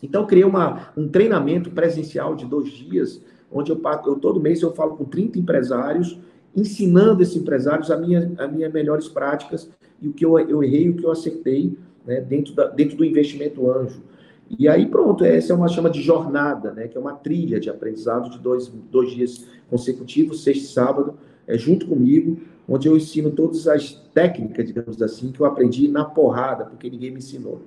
Então, 0.00 0.24
criei 0.28 0.44
uma, 0.44 0.92
um 0.96 1.08
treinamento 1.08 1.72
presencial 1.72 2.36
de 2.36 2.46
dois 2.46 2.70
dias, 2.70 3.20
onde 3.52 3.70
eu, 3.70 3.80
eu 4.06 4.16
todo 4.16 4.40
mês 4.40 4.62
eu 4.62 4.72
falo 4.72 4.96
com 4.96 5.04
30 5.04 5.38
empresários, 5.38 6.18
ensinando 6.54 7.22
esses 7.22 7.36
empresários 7.36 7.90
a 7.90 7.96
minha, 7.96 8.32
a 8.38 8.46
minhas 8.46 8.72
melhores 8.72 9.08
práticas 9.08 9.70
e 10.00 10.08
o 10.08 10.12
que 10.12 10.24
eu, 10.24 10.38
eu 10.38 10.62
errei 10.62 10.84
e 10.84 10.90
o 10.90 10.96
que 10.96 11.04
eu 11.04 11.10
acertei 11.10 11.76
né, 12.04 12.20
dentro, 12.20 12.54
da, 12.54 12.66
dentro 12.68 12.96
do 12.96 13.04
investimento 13.04 13.70
anjo. 13.70 14.02
E 14.58 14.68
aí, 14.68 14.86
pronto, 14.86 15.24
essa 15.24 15.52
é 15.52 15.56
uma 15.56 15.68
chama 15.68 15.88
de 15.88 16.02
jornada, 16.02 16.72
né, 16.72 16.88
que 16.88 16.96
é 16.96 17.00
uma 17.00 17.12
trilha 17.12 17.60
de 17.60 17.70
aprendizado 17.70 18.30
de 18.30 18.38
dois, 18.38 18.66
dois 18.90 19.10
dias 19.12 19.46
consecutivos, 19.68 20.42
sexta 20.42 20.64
e 20.64 20.66
sábado, 20.66 21.14
é, 21.46 21.56
junto 21.56 21.86
comigo, 21.86 22.36
onde 22.68 22.88
eu 22.88 22.96
ensino 22.96 23.30
todas 23.30 23.68
as 23.68 23.92
técnicas, 24.12 24.66
digamos 24.66 25.00
assim, 25.02 25.30
que 25.30 25.40
eu 25.40 25.46
aprendi 25.46 25.88
na 25.88 26.04
porrada, 26.04 26.64
porque 26.64 26.90
ninguém 26.90 27.10
me 27.10 27.18
ensinou. 27.18 27.60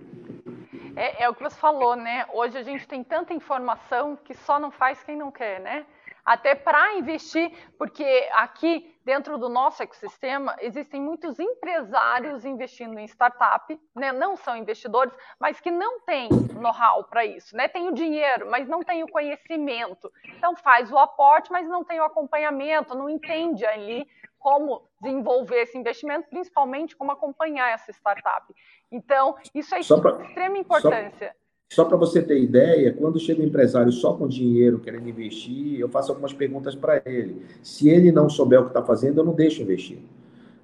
É, 0.95 1.23
é, 1.23 1.29
o 1.29 1.33
que 1.33 1.41
você 1.41 1.55
falou, 1.55 1.95
né? 1.95 2.25
Hoje 2.31 2.57
a 2.57 2.63
gente 2.63 2.87
tem 2.87 3.03
tanta 3.03 3.33
informação 3.33 4.15
que 4.15 4.33
só 4.33 4.59
não 4.59 4.69
faz 4.69 5.03
quem 5.03 5.15
não 5.15 5.31
quer, 5.31 5.59
né? 5.59 5.85
Até 6.23 6.55
para 6.55 6.93
investir, 6.93 7.51
porque 7.77 8.29
aqui 8.33 8.95
dentro 9.03 9.37
do 9.37 9.49
nosso 9.49 9.83
ecossistema 9.83 10.55
existem 10.61 11.01
muitos 11.01 11.37
empresários 11.37 12.45
investindo 12.45 12.97
em 12.97 13.03
startup, 13.05 13.77
né? 13.93 14.13
não 14.13 14.37
são 14.37 14.55
investidores, 14.55 15.13
mas 15.37 15.59
que 15.59 15.69
não 15.69 15.99
têm 15.99 16.29
know-how 16.53 17.03
para 17.03 17.25
isso, 17.25 17.57
né? 17.57 17.67
Tem 17.67 17.89
o 17.89 17.93
dinheiro, 17.93 18.49
mas 18.49 18.69
não 18.69 18.81
tem 18.81 19.03
o 19.03 19.07
conhecimento. 19.07 20.09
Então 20.37 20.55
faz 20.55 20.89
o 20.91 20.97
aporte, 20.97 21.51
mas 21.51 21.67
não 21.67 21.83
tem 21.83 21.99
o 21.99 22.05
acompanhamento, 22.05 22.95
não 22.95 23.09
entende 23.09 23.65
ali 23.65 24.07
como 24.43 24.81
desenvolver 25.01 25.61
esse 25.61 25.77
investimento, 25.77 26.27
principalmente 26.29 26.97
como 26.97 27.13
acompanhar 27.13 27.73
essa 27.73 27.91
startup. 27.93 28.53
Então, 28.91 29.35
isso 29.55 29.73
é 29.73 29.79
de 29.79 29.85
extrema 29.85 30.57
importância. 30.57 31.33
Só, 31.71 31.83
só 31.83 31.85
para 31.87 31.95
você 31.95 32.21
ter 32.21 32.43
ideia, 32.43 32.91
quando 32.91 33.17
chega 33.17 33.41
um 33.41 33.45
empresário 33.45 33.91
só 33.93 34.13
com 34.17 34.27
dinheiro 34.27 34.81
querendo 34.81 35.07
investir, 35.07 35.79
eu 35.79 35.87
faço 35.87 36.11
algumas 36.11 36.33
perguntas 36.33 36.75
para 36.75 37.01
ele. 37.05 37.45
Se 37.63 37.87
ele 37.87 38.11
não 38.11 38.29
souber 38.29 38.59
o 38.59 38.63
que 38.63 38.71
está 38.71 38.83
fazendo, 38.83 39.21
eu 39.21 39.23
não 39.23 39.33
deixo 39.33 39.61
investir. 39.61 39.99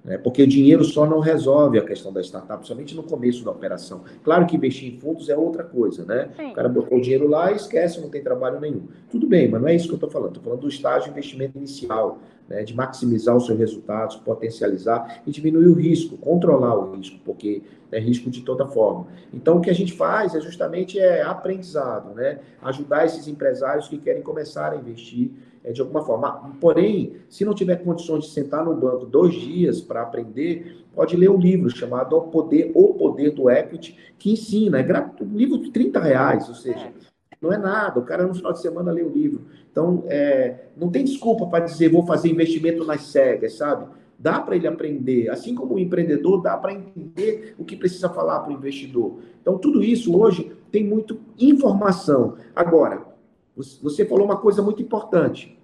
Né? 0.04 0.16
Porque 0.16 0.42
o 0.42 0.46
dinheiro 0.46 0.82
só 0.82 1.06
não 1.06 1.20
resolve 1.20 1.78
a 1.78 1.84
questão 1.84 2.12
da 2.12 2.20
startup, 2.22 2.66
somente 2.66 2.94
no 2.94 3.02
começo 3.02 3.44
da 3.44 3.50
operação. 3.50 4.02
Claro 4.24 4.46
que 4.46 4.56
investir 4.56 4.94
em 4.94 4.98
fundos 4.98 5.28
é 5.28 5.36
outra 5.36 5.62
coisa, 5.62 6.04
né? 6.04 6.30
Sim. 6.36 6.50
O 6.50 6.54
cara 6.54 6.68
botou 6.68 6.98
o 6.98 7.00
dinheiro 7.00 7.28
lá 7.28 7.52
e 7.52 7.56
esquece, 7.56 8.00
não 8.00 8.08
tem 8.08 8.22
trabalho 8.22 8.58
nenhum. 8.58 8.88
Tudo 9.10 9.26
bem, 9.26 9.48
mas 9.48 9.60
não 9.60 9.68
é 9.68 9.74
isso 9.74 9.86
que 9.86 9.92
eu 9.92 9.96
estou 9.96 10.10
falando. 10.10 10.30
Estou 10.30 10.44
falando 10.44 10.60
do 10.60 10.68
estágio 10.68 11.04
de 11.04 11.10
investimento 11.10 11.58
inicial, 11.58 12.18
né? 12.48 12.62
de 12.62 12.74
maximizar 12.74 13.36
os 13.36 13.44
seus 13.44 13.58
resultados, 13.58 14.16
potencializar 14.16 15.22
e 15.26 15.30
diminuir 15.30 15.66
o 15.66 15.74
risco, 15.74 16.16
controlar 16.16 16.76
o 16.76 16.96
risco, 16.96 17.18
porque 17.24 17.62
é 17.92 17.98
risco 17.98 18.30
de 18.30 18.42
toda 18.42 18.66
forma. 18.66 19.06
Então, 19.32 19.58
o 19.58 19.60
que 19.60 19.68
a 19.68 19.74
gente 19.74 19.92
faz 19.92 20.34
é 20.34 20.40
justamente 20.40 20.98
é 20.98 21.22
aprendizado, 21.22 22.14
né? 22.14 22.38
Ajudar 22.62 23.04
esses 23.04 23.28
empresários 23.28 23.88
que 23.88 23.98
querem 23.98 24.22
começar 24.22 24.72
a 24.72 24.76
investir 24.76 25.32
é, 25.64 25.72
de 25.72 25.80
alguma 25.80 26.02
forma. 26.04 26.56
Porém, 26.60 27.16
se 27.28 27.44
não 27.44 27.54
tiver 27.54 27.76
condições 27.76 28.24
de 28.24 28.30
sentar 28.30 28.64
no 28.64 28.74
banco 28.74 29.06
dois 29.06 29.34
dias 29.34 29.80
para 29.80 30.02
aprender, 30.02 30.84
pode 30.94 31.16
ler 31.16 31.30
um 31.30 31.38
livro 31.38 31.70
chamado 31.70 32.16
O 32.16 32.22
Poder, 32.22 32.70
o 32.74 32.94
Poder 32.94 33.30
do 33.30 33.50
Equity, 33.50 33.96
que 34.18 34.32
ensina, 34.32 34.78
é 34.78 34.82
gratuito, 34.82 35.24
um 35.24 35.36
livro 35.36 35.58
de 35.58 35.70
30 35.70 36.00
reais, 36.00 36.48
ou 36.48 36.54
seja, 36.54 36.92
não 37.40 37.52
é 37.52 37.58
nada, 37.58 37.98
o 37.98 38.04
cara 38.04 38.26
no 38.26 38.34
final 38.34 38.52
de 38.52 38.60
semana 38.60 38.92
lê 38.92 39.02
o 39.02 39.08
livro. 39.08 39.46
Então, 39.70 40.04
é, 40.08 40.66
não 40.76 40.90
tem 40.90 41.04
desculpa 41.04 41.46
para 41.46 41.64
dizer 41.64 41.90
vou 41.90 42.04
fazer 42.04 42.28
investimento 42.28 42.84
nas 42.84 43.02
cegas, 43.02 43.56
sabe? 43.56 43.86
Dá 44.18 44.38
para 44.38 44.54
ele 44.54 44.66
aprender, 44.66 45.30
assim 45.30 45.54
como 45.54 45.74
o 45.74 45.78
empreendedor, 45.78 46.42
dá 46.42 46.56
para 46.56 46.74
entender 46.74 47.54
o 47.58 47.64
que 47.64 47.74
precisa 47.74 48.10
falar 48.10 48.40
para 48.40 48.50
o 48.52 48.54
investidor. 48.54 49.20
Então, 49.40 49.56
tudo 49.56 49.82
isso 49.82 50.14
hoje 50.14 50.52
tem 50.70 50.84
muito 50.84 51.18
informação. 51.38 52.36
Agora, 52.54 53.09
você 53.56 54.04
falou 54.04 54.24
uma 54.24 54.36
coisa 54.36 54.62
muito 54.62 54.82
importante. 54.82 55.58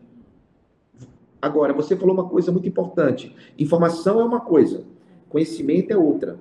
Agora, 1.40 1.72
você 1.72 1.96
falou 1.96 2.14
uma 2.14 2.28
coisa 2.28 2.50
muito 2.50 2.68
importante. 2.68 3.34
Informação 3.58 4.20
é 4.20 4.24
uma 4.24 4.40
coisa, 4.40 4.84
conhecimento 5.28 5.92
é 5.92 5.96
outra. 5.96 6.38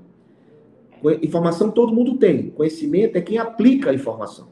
Informação 1.21 1.69
todo 1.69 1.93
mundo 1.93 2.17
tem, 2.17 2.49
conhecimento 2.49 3.15
é 3.15 3.21
quem 3.21 3.37
aplica 3.37 3.91
a 3.91 3.93
informação. 3.93 4.47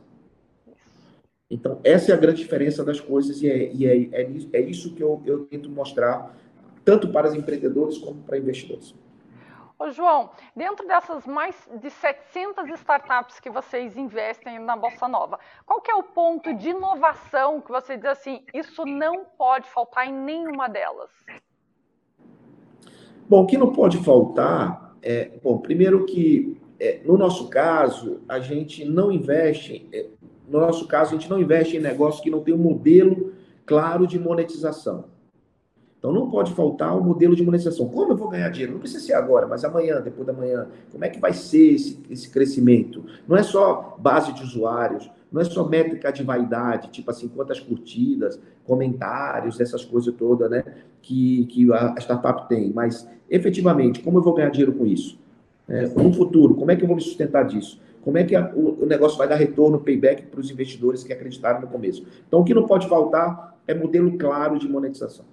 Então, 1.50 1.80
essa 1.84 2.12
é 2.12 2.16
a 2.16 2.18
grande 2.18 2.42
diferença 2.42 2.84
das 2.84 3.00
coisas 3.00 3.42
e 3.42 3.48
é, 3.48 3.72
e 3.74 3.86
é, 3.86 4.10
é, 4.12 4.30
é 4.54 4.62
isso 4.62 4.94
que 4.94 5.02
eu, 5.02 5.22
eu 5.26 5.46
tento 5.46 5.70
mostrar, 5.70 6.36
tanto 6.84 7.10
para 7.10 7.28
os 7.28 7.36
empreendedores 7.36 7.98
como 7.98 8.22
para 8.22 8.38
investidores. 8.38 8.94
Ô, 9.84 9.92
João, 9.92 10.30
dentro 10.56 10.88
dessas 10.88 11.28
mais 11.28 11.54
de 11.82 11.90
700 11.90 12.70
startups 12.80 13.42
que 13.42 13.50
vocês 13.50 13.98
investem 13.98 14.58
na 14.58 14.78
Bossa 14.78 15.10
Nova, 15.10 15.38
qual 15.66 15.82
que 15.82 15.92
é 15.92 15.96
o 15.96 16.04
ponto 16.04 16.54
de 16.54 16.70
inovação 16.70 17.60
que 17.60 17.70
você 17.70 17.98
diz 17.98 18.06
assim, 18.06 18.46
isso 18.54 18.86
não 18.86 19.26
pode 19.38 19.68
faltar 19.68 20.08
em 20.08 20.14
nenhuma 20.14 20.70
delas? 20.70 21.10
Bom, 23.28 23.44
o 23.44 23.46
que 23.46 23.58
não 23.58 23.74
pode 23.74 23.98
faltar 24.06 24.96
é, 25.02 25.38
bom, 25.44 25.58
primeiro 25.58 26.06
que 26.06 26.58
é, 26.80 27.02
no 27.04 27.18
nosso 27.18 27.50
caso, 27.50 28.22
a 28.30 28.40
gente 28.40 28.86
não 28.86 29.12
investe, 29.12 29.86
é, 29.92 30.06
no 30.48 30.62
nosso 30.62 30.88
caso, 30.88 31.14
a 31.14 31.18
gente 31.20 31.30
não 31.30 31.38
investe 31.38 31.76
em 31.76 31.82
negócios 31.82 32.24
que 32.24 32.30
não 32.30 32.42
tem 32.42 32.54
um 32.54 32.58
modelo 32.58 33.34
claro 33.66 34.08
de 34.08 34.18
monetização. 34.18 35.12
Então 36.04 36.12
não 36.12 36.30
pode 36.30 36.52
faltar 36.52 36.94
o 36.94 37.00
um 37.00 37.02
modelo 37.06 37.34
de 37.34 37.42
monetização. 37.42 37.88
Como 37.88 38.12
eu 38.12 38.18
vou 38.18 38.28
ganhar 38.28 38.50
dinheiro? 38.50 38.74
Não 38.74 38.80
precisa 38.82 39.02
ser 39.02 39.14
agora, 39.14 39.48
mas 39.48 39.64
amanhã, 39.64 40.02
depois 40.02 40.28
da 40.28 40.34
manhã. 40.34 40.68
Como 40.92 41.06
é 41.06 41.08
que 41.08 41.18
vai 41.18 41.32
ser 41.32 41.76
esse, 41.76 41.98
esse 42.10 42.30
crescimento? 42.30 43.06
Não 43.26 43.38
é 43.38 43.42
só 43.42 43.96
base 43.98 44.34
de 44.34 44.44
usuários, 44.44 45.10
não 45.32 45.40
é 45.40 45.46
só 45.46 45.66
métrica 45.66 46.12
de 46.12 46.22
vaidade, 46.22 46.90
tipo 46.90 47.10
assim, 47.10 47.30
quantas 47.30 47.62
curtidas, 47.62 48.38
comentários, 48.66 49.62
essas 49.62 49.86
coisas 49.86 50.14
todas, 50.14 50.52
né? 50.52 50.66
Que, 51.02 51.46
que 51.46 51.72
a 51.72 51.96
startup 52.00 52.50
tem. 52.50 52.74
Mas, 52.74 53.08
efetivamente, 53.30 54.02
como 54.02 54.18
eu 54.18 54.24
vou 54.24 54.34
ganhar 54.34 54.50
dinheiro 54.50 54.74
com 54.74 54.86
isso? 54.86 55.18
É, 55.70 55.88
no 55.88 56.12
futuro, 56.12 56.54
como 56.56 56.70
é 56.70 56.76
que 56.76 56.84
eu 56.84 56.88
vou 56.88 56.98
me 56.98 57.02
sustentar 57.02 57.46
disso? 57.46 57.80
Como 58.02 58.18
é 58.18 58.26
que 58.26 58.36
a, 58.36 58.52
o, 58.54 58.84
o 58.84 58.86
negócio 58.86 59.18
vai 59.18 59.30
dar 59.30 59.36
retorno, 59.36 59.80
payback 59.80 60.24
para 60.24 60.42
os 60.42 60.52
investidores 60.52 61.02
que 61.02 61.14
acreditaram 61.14 61.62
no 61.62 61.68
começo? 61.68 62.06
Então, 62.28 62.42
o 62.42 62.44
que 62.44 62.54
não 62.54 62.68
pode 62.68 62.90
faltar 62.90 63.58
é 63.66 63.74
modelo 63.74 64.18
claro 64.18 64.60
de 64.60 64.68
monetização. 64.68 65.32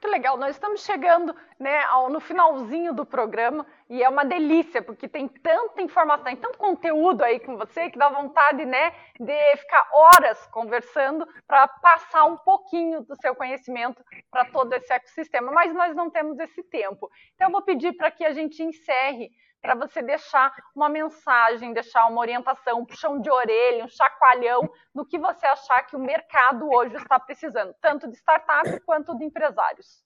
Muito 0.00 0.12
legal, 0.12 0.36
nós 0.36 0.50
estamos 0.50 0.84
chegando 0.84 1.34
né, 1.58 1.82
ao, 1.86 2.08
no 2.08 2.20
finalzinho 2.20 2.94
do 2.94 3.04
programa 3.04 3.66
e 3.90 4.00
é 4.00 4.08
uma 4.08 4.24
delícia, 4.24 4.80
porque 4.80 5.08
tem 5.08 5.26
tanta 5.26 5.82
informação, 5.82 6.22
tem 6.22 6.36
tanto 6.36 6.56
conteúdo 6.56 7.24
aí 7.24 7.40
com 7.40 7.56
você 7.56 7.90
que 7.90 7.98
dá 7.98 8.08
vontade 8.08 8.64
né, 8.64 8.92
de 9.18 9.56
ficar 9.56 9.90
horas 9.92 10.46
conversando 10.52 11.26
para 11.48 11.66
passar 11.66 12.26
um 12.26 12.36
pouquinho 12.36 13.00
do 13.02 13.16
seu 13.16 13.34
conhecimento 13.34 14.00
para 14.30 14.44
todo 14.44 14.72
esse 14.72 14.92
ecossistema, 14.92 15.50
mas 15.50 15.74
nós 15.74 15.96
não 15.96 16.08
temos 16.08 16.38
esse 16.38 16.62
tempo. 16.62 17.10
Então 17.34 17.48
eu 17.48 17.52
vou 17.52 17.62
pedir 17.62 17.92
para 17.94 18.08
que 18.08 18.24
a 18.24 18.32
gente 18.32 18.62
encerre 18.62 19.32
para 19.60 19.74
você 19.74 20.02
deixar 20.02 20.52
uma 20.74 20.88
mensagem, 20.88 21.72
deixar 21.72 22.06
uma 22.06 22.20
orientação, 22.20 22.80
um 22.80 22.84
puxão 22.84 23.20
de 23.20 23.30
orelha, 23.30 23.84
um 23.84 23.88
chacoalhão 23.88 24.68
no 24.94 25.04
que 25.04 25.18
você 25.18 25.46
achar 25.46 25.82
que 25.82 25.96
o 25.96 26.00
mercado 26.00 26.68
hoje 26.70 26.96
está 26.96 27.18
precisando, 27.18 27.74
tanto 27.80 28.08
de 28.08 28.16
startup 28.16 28.80
quanto 28.86 29.16
de 29.16 29.24
empresários. 29.24 30.02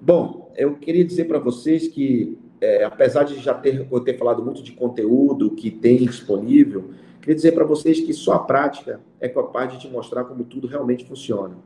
Bom, 0.00 0.52
eu 0.56 0.76
queria 0.76 1.04
dizer 1.04 1.26
para 1.26 1.38
vocês 1.38 1.86
que, 1.86 2.36
é, 2.60 2.84
apesar 2.84 3.22
de 3.22 3.38
já 3.38 3.54
ter, 3.54 3.86
eu 3.90 4.00
ter 4.00 4.18
falado 4.18 4.44
muito 4.44 4.62
de 4.62 4.72
conteúdo 4.72 5.54
que 5.54 5.70
tem 5.70 5.98
disponível, 5.98 6.92
queria 7.20 7.36
dizer 7.36 7.52
para 7.52 7.64
vocês 7.64 8.00
que 8.00 8.12
só 8.12 8.32
a 8.34 8.38
prática 8.40 9.00
é 9.20 9.28
capaz 9.28 9.72
de 9.72 9.78
te 9.78 9.88
mostrar 9.88 10.24
como 10.24 10.42
tudo 10.42 10.66
realmente 10.66 11.06
funciona. 11.06 11.56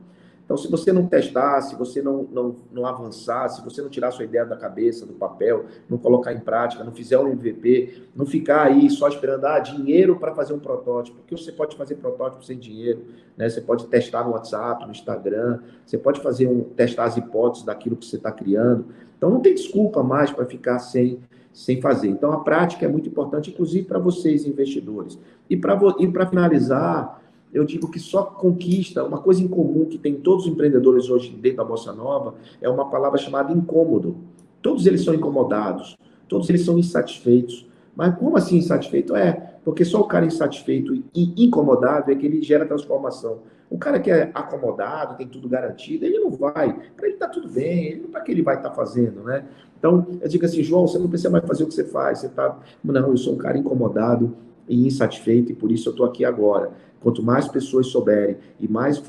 Então, 0.47 0.55
se 0.55 0.71
você 0.71 0.93
não 0.93 1.05
testar, 1.05 1.59
se 1.59 1.75
você 1.75 2.01
não, 2.01 2.23
não, 2.31 2.55
não 2.71 2.85
avançar, 2.85 3.49
se 3.49 3.61
você 3.61 3.81
não 3.81 3.89
tirar 3.89 4.11
sua 4.11 4.23
ideia 4.23 4.45
da 4.45 4.55
cabeça, 4.55 5.05
do 5.05 5.11
papel, 5.11 5.65
não 5.89 5.97
colocar 5.97 6.31
em 6.31 6.39
prática, 6.39 6.85
não 6.85 6.93
fizer 6.93 7.19
um 7.19 7.27
MVP, 7.27 8.03
não 8.15 8.25
ficar 8.25 8.67
aí 8.67 8.89
só 8.89 9.09
esperando 9.09 9.43
ah, 9.43 9.59
dinheiro 9.59 10.15
para 10.17 10.33
fazer 10.33 10.53
um 10.53 10.59
protótipo, 10.59 11.17
porque 11.17 11.35
você 11.35 11.51
pode 11.51 11.75
fazer 11.75 11.95
protótipo 11.95 12.45
sem 12.45 12.57
dinheiro, 12.57 13.07
né? 13.35 13.49
Você 13.49 13.59
pode 13.59 13.87
testar 13.87 14.23
no 14.23 14.31
WhatsApp, 14.31 14.85
no 14.85 14.91
Instagram, 14.91 15.59
você 15.85 15.97
pode 15.97 16.21
fazer 16.21 16.47
um 16.47 16.61
testar 16.61 17.03
as 17.03 17.17
hipóteses 17.17 17.65
daquilo 17.65 17.97
que 17.97 18.05
você 18.05 18.15
está 18.15 18.31
criando. 18.31 18.85
Então, 19.17 19.29
não 19.29 19.41
tem 19.41 19.53
desculpa 19.53 20.01
mais 20.01 20.31
para 20.31 20.45
ficar 20.45 20.79
sem 20.79 21.19
sem 21.51 21.81
fazer. 21.81 22.07
Então, 22.07 22.31
a 22.31 22.41
prática 22.41 22.85
é 22.85 22.87
muito 22.87 23.09
importante, 23.09 23.49
inclusive 23.49 23.83
para 23.83 23.97
vocês, 23.97 24.45
investidores. 24.45 25.17
E 25.49 25.57
para 25.57 26.27
finalizar, 26.27 27.19
eu 27.53 27.63
digo 27.63 27.89
que 27.89 27.99
só 27.99 28.23
conquista, 28.23 29.03
uma 29.03 29.19
coisa 29.19 29.41
em 29.41 29.47
comum 29.47 29.85
que 29.85 29.97
tem 29.97 30.15
todos 30.15 30.45
os 30.45 30.51
empreendedores 30.51 31.09
hoje 31.09 31.29
dentro 31.31 31.57
da 31.57 31.63
Bossa 31.63 31.93
Nova, 31.93 32.35
é 32.61 32.69
uma 32.69 32.89
palavra 32.89 33.17
chamada 33.17 33.53
incômodo. 33.53 34.17
Todos 34.61 34.85
eles 34.85 35.03
são 35.03 35.13
incomodados, 35.13 35.97
todos 36.27 36.49
eles 36.49 36.63
são 36.63 36.77
insatisfeitos. 36.77 37.67
Mas 37.95 38.15
como 38.17 38.37
assim 38.37 38.57
insatisfeito? 38.57 39.15
É, 39.15 39.59
porque 39.63 39.83
só 39.83 40.01
o 40.01 40.07
cara 40.07 40.25
insatisfeito 40.25 40.93
e 41.15 41.45
incomodado 41.45 42.11
é 42.11 42.15
que 42.15 42.25
ele 42.25 42.41
gera 42.41 42.65
transformação. 42.65 43.39
O 43.69 43.77
cara 43.77 43.99
que 43.99 44.11
é 44.11 44.31
acomodado, 44.33 45.17
tem 45.17 45.27
tudo 45.27 45.49
garantido, 45.49 46.05
ele 46.05 46.19
não 46.19 46.29
vai. 46.29 46.73
Para 46.95 47.07
ele 47.07 47.17
tá 47.17 47.27
tudo 47.27 47.49
bem, 47.49 47.99
para 47.99 48.21
que 48.21 48.31
ele 48.31 48.41
vai 48.41 48.55
estar 48.55 48.69
tá 48.69 48.75
fazendo, 48.75 49.23
né? 49.23 49.45
Então, 49.77 50.07
eu 50.21 50.27
digo 50.27 50.45
assim, 50.45 50.63
João, 50.63 50.87
você 50.87 50.97
não 50.97 51.09
precisa 51.09 51.29
mais 51.29 51.45
fazer 51.45 51.63
o 51.63 51.67
que 51.67 51.73
você 51.73 51.83
faz, 51.83 52.19
você 52.19 52.29
tá. 52.29 52.57
Não, 52.83 53.09
eu 53.09 53.17
sou 53.17 53.33
um 53.33 53.37
cara 53.37 53.57
incomodado, 53.57 54.35
e 54.67 54.85
insatisfeito, 54.85 55.51
e 55.51 55.55
por 55.55 55.71
isso 55.71 55.89
eu 55.89 55.91
estou 55.91 56.05
aqui 56.05 56.25
agora. 56.25 56.71
Quanto 57.01 57.21
mais 57.23 57.47
pessoas 57.47 57.87
souberem 57.87 58.37
e 58.59 58.67
mais, 58.67 59.01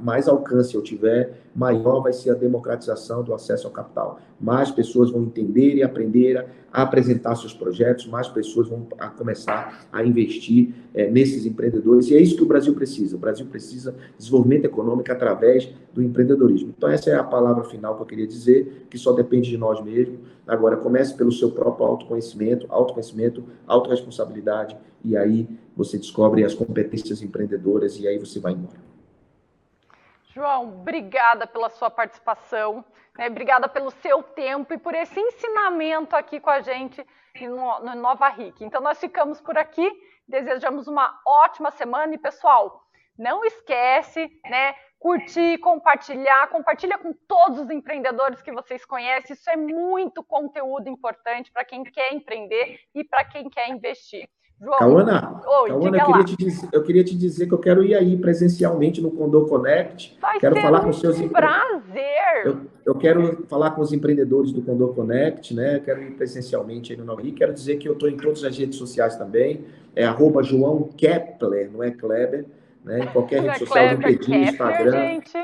mais 0.00 0.28
alcance 0.28 0.74
eu 0.74 0.82
tiver, 0.82 1.34
maior 1.54 2.00
vai 2.00 2.12
ser 2.12 2.30
a 2.30 2.34
democratização 2.34 3.22
do 3.22 3.34
acesso 3.34 3.66
ao 3.66 3.72
capital. 3.72 4.20
Mais 4.40 4.70
pessoas 4.70 5.10
vão 5.10 5.22
entender 5.22 5.74
e 5.74 5.82
aprender 5.82 6.46
a 6.72 6.82
apresentar 6.82 7.36
seus 7.36 7.54
projetos, 7.54 8.06
mais 8.06 8.28
pessoas 8.28 8.68
vão 8.68 8.86
a 8.98 9.08
começar 9.08 9.86
a 9.92 10.04
investir 10.04 10.74
é, 10.92 11.08
nesses 11.08 11.46
empreendedores. 11.46 12.08
E 12.10 12.16
é 12.16 12.20
isso 12.20 12.36
que 12.36 12.42
o 12.42 12.46
Brasil 12.46 12.74
precisa. 12.74 13.14
O 13.14 13.18
Brasil 13.18 13.46
precisa 13.46 13.92
de 13.92 14.18
desenvolvimento 14.18 14.64
econômico 14.64 15.10
através 15.12 15.68
do 15.92 16.02
empreendedorismo. 16.02 16.74
Então, 16.76 16.88
essa 16.88 17.10
é 17.10 17.14
a 17.14 17.22
palavra 17.22 17.64
final 17.64 17.94
que 17.94 18.02
eu 18.02 18.06
queria 18.06 18.26
dizer, 18.26 18.86
que 18.90 18.98
só 18.98 19.12
depende 19.12 19.50
de 19.50 19.56
nós 19.56 19.80
mesmos. 19.82 20.18
Agora, 20.46 20.76
comece 20.76 21.14
pelo 21.16 21.30
seu 21.30 21.50
próprio 21.50 21.86
autoconhecimento, 21.86 22.66
autoconhecimento, 22.68 23.44
autorresponsabilidade, 23.66 24.76
e 25.04 25.16
aí 25.16 25.46
você 25.76 25.98
descobre 25.98 26.44
as 26.44 26.54
competências 26.54 27.22
empreendedoras 27.22 27.98
e 27.98 28.08
aí 28.08 28.18
você 28.18 28.40
vai 28.40 28.52
embora. 28.52 28.82
João, 30.34 30.80
obrigada 30.80 31.46
pela 31.46 31.70
sua 31.70 31.90
participação, 31.90 32.84
né? 33.16 33.28
obrigada 33.28 33.68
pelo 33.68 33.90
seu 33.90 34.22
tempo 34.22 34.74
e 34.74 34.78
por 34.78 34.94
esse 34.94 35.20
ensinamento 35.20 36.16
aqui 36.16 36.40
com 36.40 36.50
a 36.50 36.60
gente 36.60 37.06
no, 37.40 37.80
no 37.80 37.94
Nova 37.94 38.28
RIC. 38.28 38.64
Então, 38.64 38.80
nós 38.80 38.98
ficamos 38.98 39.40
por 39.40 39.56
aqui, 39.56 39.88
desejamos 40.26 40.88
uma 40.88 41.20
ótima 41.24 41.70
semana 41.70 42.14
e, 42.14 42.18
pessoal, 42.18 42.84
não 43.16 43.44
esquece, 43.44 44.28
né? 44.48 44.74
Curtir, 44.98 45.58
compartilhar, 45.58 46.48
compartilha 46.48 46.98
com 46.98 47.12
todos 47.28 47.60
os 47.60 47.70
empreendedores 47.70 48.40
que 48.40 48.50
vocês 48.50 48.84
conhecem. 48.84 49.34
Isso 49.34 49.50
é 49.50 49.56
muito 49.56 50.24
conteúdo 50.24 50.88
importante 50.88 51.52
para 51.52 51.64
quem 51.64 51.84
quer 51.84 52.12
empreender 52.12 52.80
e 52.94 53.04
para 53.04 53.24
quem 53.24 53.48
quer 53.50 53.68
investir. 53.68 54.28
João, 54.60 54.78
Cauana, 54.78 55.42
Oi, 55.62 55.68
Cauana 55.68 55.98
eu, 55.98 56.06
queria 56.06 56.24
te 56.24 56.36
dizer, 56.36 56.68
eu 56.72 56.82
queria 56.82 57.04
te 57.04 57.16
dizer 57.16 57.46
que 57.46 57.52
eu 57.52 57.58
quero 57.58 57.82
ir 57.82 57.94
aí 57.94 58.16
presencialmente 58.16 59.00
no 59.00 59.10
Condor 59.10 59.48
Connect. 59.48 60.16
Vai 60.20 60.38
quero 60.38 60.56
falar 60.60 60.80
com 60.80 60.92
seus 60.92 61.20
prazer. 61.22 62.46
Eu, 62.46 62.60
eu, 62.86 62.94
quero 62.94 63.44
falar 63.48 63.72
com 63.72 63.82
os 63.82 63.92
empreendedores 63.92 64.52
do 64.52 64.62
Condor 64.62 64.94
Connect, 64.94 65.54
né? 65.54 65.80
Quero 65.84 66.02
ir 66.02 66.12
presencialmente 66.12 66.92
aí 66.92 66.98
no 66.98 67.04
Nova 67.04 67.22
Quero 67.22 67.52
dizer 67.52 67.76
que 67.76 67.88
eu 67.88 67.94
estou 67.94 68.08
em 68.08 68.16
todas 68.16 68.44
as 68.44 68.56
redes 68.56 68.78
sociais 68.78 69.16
também. 69.16 69.64
É 69.94 70.04
arroba 70.04 70.42
João 70.42 70.88
Kepler, 70.96 71.70
não 71.70 71.82
é 71.82 71.90
Kleber, 71.90 72.46
né? 72.84 73.00
Em 73.00 73.06
qualquer 73.08 73.42
rede 73.42 73.58
social, 73.58 73.88
Kleber, 73.88 74.08
LinkedIn, 74.08 74.42
Instagram. 74.44 74.92
Gente. 74.92 75.38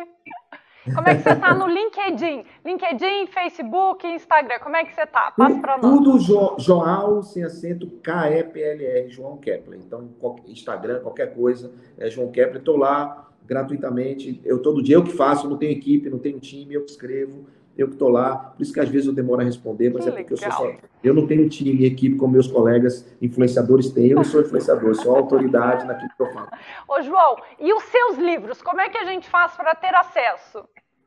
Como 0.85 1.09
é 1.09 1.15
que 1.15 1.23
você 1.23 1.31
está 1.31 1.55
no 1.55 1.67
LinkedIn? 1.67 2.45
LinkedIn, 2.65 3.27
Facebook, 3.27 4.07
Instagram, 4.07 4.59
como 4.61 4.77
é 4.77 4.85
que 4.85 4.95
você 4.95 5.03
está? 5.03 5.31
Passa 5.31 5.59
para 5.61 5.79
nós. 5.79 5.91
Tudo 5.91 6.19
jo, 6.19 6.57
João, 6.59 7.23
sem 7.23 7.45
acento, 7.45 7.87
K-E-P-L-R, 8.03 9.11
João 9.11 9.37
Kepler. 9.37 9.79
Então, 9.79 10.09
Instagram, 10.47 11.01
qualquer 11.01 11.35
coisa, 11.35 11.71
é 11.99 12.09
João 12.09 12.31
Kepler. 12.31 12.59
Estou 12.59 12.77
lá 12.77 13.29
gratuitamente. 13.45 14.41
Eu 14.45 14.63
todo 14.63 14.83
dia 14.83 14.97
eu 14.97 15.05
que 15.05 15.13
faço, 15.13 15.49
não 15.49 15.57
tenho 15.57 15.73
equipe, 15.73 16.09
não 16.09 16.19
tenho 16.19 16.39
time, 16.39 16.75
eu 16.75 16.85
escrevo, 16.85 17.47
eu 17.83 17.89
que 17.89 17.95
estou 17.95 18.09
lá. 18.09 18.37
Por 18.37 18.63
isso 18.63 18.73
que 18.73 18.81
às 18.81 18.89
vezes 18.89 19.07
eu 19.07 19.13
demoro 19.13 19.41
a 19.41 19.45
responder, 19.45 19.91
mas 19.91 20.05
que 20.05 20.11
é 20.11 20.13
porque 20.13 20.35
legal. 20.35 20.51
eu 20.51 20.57
sou 20.57 20.73
só. 20.73 20.89
Eu 21.03 21.15
não 21.15 21.27
tenho 21.27 21.49
time 21.49 21.73
e 21.73 21.87
equipe 21.87 22.17
como 22.17 22.33
meus 22.33 22.47
colegas 22.47 23.07
influenciadores 23.21 23.91
têm. 23.91 24.09
Eu 24.09 24.17
não 24.17 24.25
sou 24.25 24.41
influenciador, 24.41 24.95
sou 24.95 25.17
autoridade 25.17 25.87
naquilo 25.87 26.11
que 26.17 26.23
eu 26.23 26.33
falo. 26.33 26.49
Ô, 26.89 27.03
João, 27.03 27.37
e 27.59 27.73
os 27.73 27.83
seus 27.85 28.19
livros? 28.19 28.61
Como 28.63 28.81
é 28.81 28.89
que 28.89 28.99
a 28.99 29.05
gente 29.05 29.29
faz 29.29 29.57
para 29.57 29.75
ter 29.75 29.95
acesso? 29.95 30.65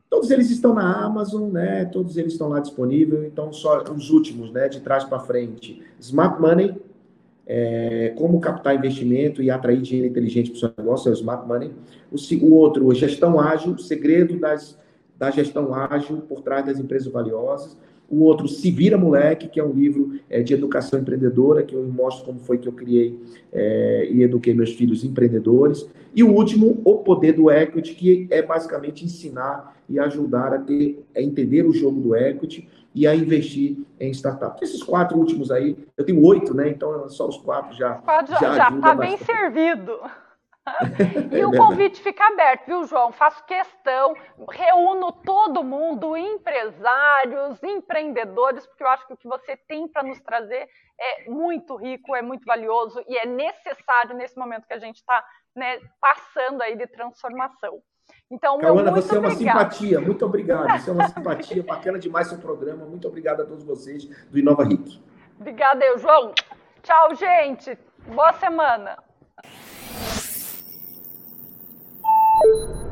Todos 0.09 0.29
eles 0.29 0.51
estão 0.51 0.75
na 0.75 1.03
Amazon, 1.03 1.49
né? 1.51 1.86
Todos 1.86 2.17
eles 2.17 2.33
estão 2.33 2.47
lá 2.47 2.59
disponíveis. 2.59 3.23
Então, 3.25 3.51
só 3.51 3.81
os 3.83 4.12
últimos, 4.12 4.51
né? 4.51 4.69
De 4.69 4.79
trás 4.79 5.03
para 5.03 5.19
frente. 5.19 5.81
Smart 5.99 6.39
Money, 6.39 6.75
é, 7.47 8.13
como 8.15 8.39
captar 8.39 8.75
investimento 8.75 9.41
e 9.41 9.49
atrair 9.49 9.81
dinheiro 9.81 10.07
inteligente 10.07 10.51
para 10.51 10.57
o 10.57 10.59
seu 10.59 10.73
negócio, 10.77 11.09
é 11.09 11.12
o 11.12 11.15
Smart 11.15 11.47
Money. 11.47 11.71
O, 12.12 12.45
o 12.45 12.53
outro, 12.53 12.93
Gestão 12.93 13.39
Ágil, 13.39 13.77
segredo 13.77 14.39
das, 14.39 14.77
da 15.17 15.32
gestão 15.32 15.73
ágil 15.73 16.17
por 16.17 16.41
trás 16.41 16.65
das 16.65 16.80
empresas 16.80 17.12
valiosas 17.12 17.78
o 18.13 18.23
outro 18.26 18.47
Se 18.47 18.69
Vira 18.69 18.97
Moleque, 18.97 19.47
que 19.47 19.60
é 19.60 19.63
um 19.63 19.71
livro 19.71 20.19
é, 20.30 20.43
de 20.43 20.54
educação 20.54 20.99
empreendedora, 20.99 21.63
que 21.63 21.76
eu 21.76 21.84
mostro 21.84 22.26
como 22.26 22.39
foi 22.39 22.60
que 22.60 22.67
eu 22.67 22.71
criei 22.71 23.19
é, 23.52 24.08
e 24.12 24.21
eduquei 24.21 24.54
meus 24.54 24.71
filhos 24.73 25.04
empreendedores, 25.04 25.89
e 26.15 26.23
o 26.23 26.32
último, 26.32 26.80
O 26.86 26.97
Poder 26.97 27.34
do 27.34 27.49
Equity, 27.49 27.95
que 27.95 28.28
é 28.30 28.41
basicamente 28.41 29.04
ensinar 29.04 29.76
e 29.89 29.97
ajudar 29.97 30.54
a 30.54 30.60
ter, 30.60 31.04
a 31.15 31.21
entender 31.21 31.65
o 31.65 31.73
jogo 31.73 31.99
do 31.99 32.15
equity 32.15 32.69
e 32.93 33.08
a 33.08 33.15
investir 33.15 33.78
em 33.99 34.12
startups. 34.12 34.62
Esses 34.62 34.84
quatro 34.84 35.17
últimos 35.17 35.49
aí, 35.49 35.76
eu 35.97 36.06
tenho 36.06 36.23
oito, 36.23 36.54
né? 36.54 36.69
Então 36.69 37.10
só 37.10 37.28
os 37.28 37.38
quatro 37.38 37.76
já. 37.76 37.95
Quatro 37.95 38.34
já, 38.34 38.56
já 38.56 38.69
está 38.69 38.93
bem 38.93 39.17
servido. 39.17 39.93
E 41.32 41.41
é 41.41 41.45
o 41.45 41.52
convite 41.52 42.02
fica 42.02 42.26
aberto, 42.26 42.65
viu, 42.65 42.86
João? 42.86 43.12
Faço 43.12 43.43
questão, 43.45 44.15
reúno 44.49 45.12
todo 45.12 45.63
mundo, 45.63 46.15
empresários, 46.15 47.62
empreendedores, 47.62 48.65
porque 48.67 48.84
eu 48.84 48.88
acho 48.88 49.06
que 49.06 49.13
o 49.13 49.17
que 49.17 49.28
você 49.28 49.58
tem 49.58 49.88
para 49.88 50.04
nos 50.04 50.21
trazer 50.21 50.69
é 50.99 51.30
muito 51.30 51.76
rico, 51.76 52.15
é 52.15 52.21
muito 52.21 52.45
valioso 52.45 53.04
e 53.08 53.17
é 53.17 53.26
necessário 53.26 54.15
nesse 54.15 54.38
momento 54.38 54.65
que 54.65 54.73
a 54.73 54.80
gente 54.80 54.97
está 54.97 55.23
né, 55.56 55.80
passando 55.99 56.62
aí 56.62 56.78
de 56.78 56.88
transformação. 56.88 57.82
Então, 58.32 58.58
Cauana, 58.58 58.91
você 58.91 59.15
é 59.15 59.19
uma 59.19 59.32
simpatia, 59.32 60.02
muito 60.02 60.26
obrigado. 60.26 60.80
Você 60.80 60.89
é 60.89 60.93
uma 60.93 61.08
simpatia, 61.10 61.63
bacana 61.63 61.99
demais 61.99 62.28
seu 62.28 62.38
programa. 62.38 62.86
Muito 62.86 63.08
obrigado 63.08 63.41
a 63.41 63.45
todos 63.45 63.63
vocês 63.63 64.06
do 64.06 64.39
Inova 64.39 64.63
Ric. 64.63 65.02
Obrigada, 65.39 65.84
eu, 65.86 65.97
João. 65.97 66.34
Tchau, 66.82 67.15
gente. 67.15 67.78
Boa 68.08 68.34
semana. 68.34 68.97
you 72.43 72.83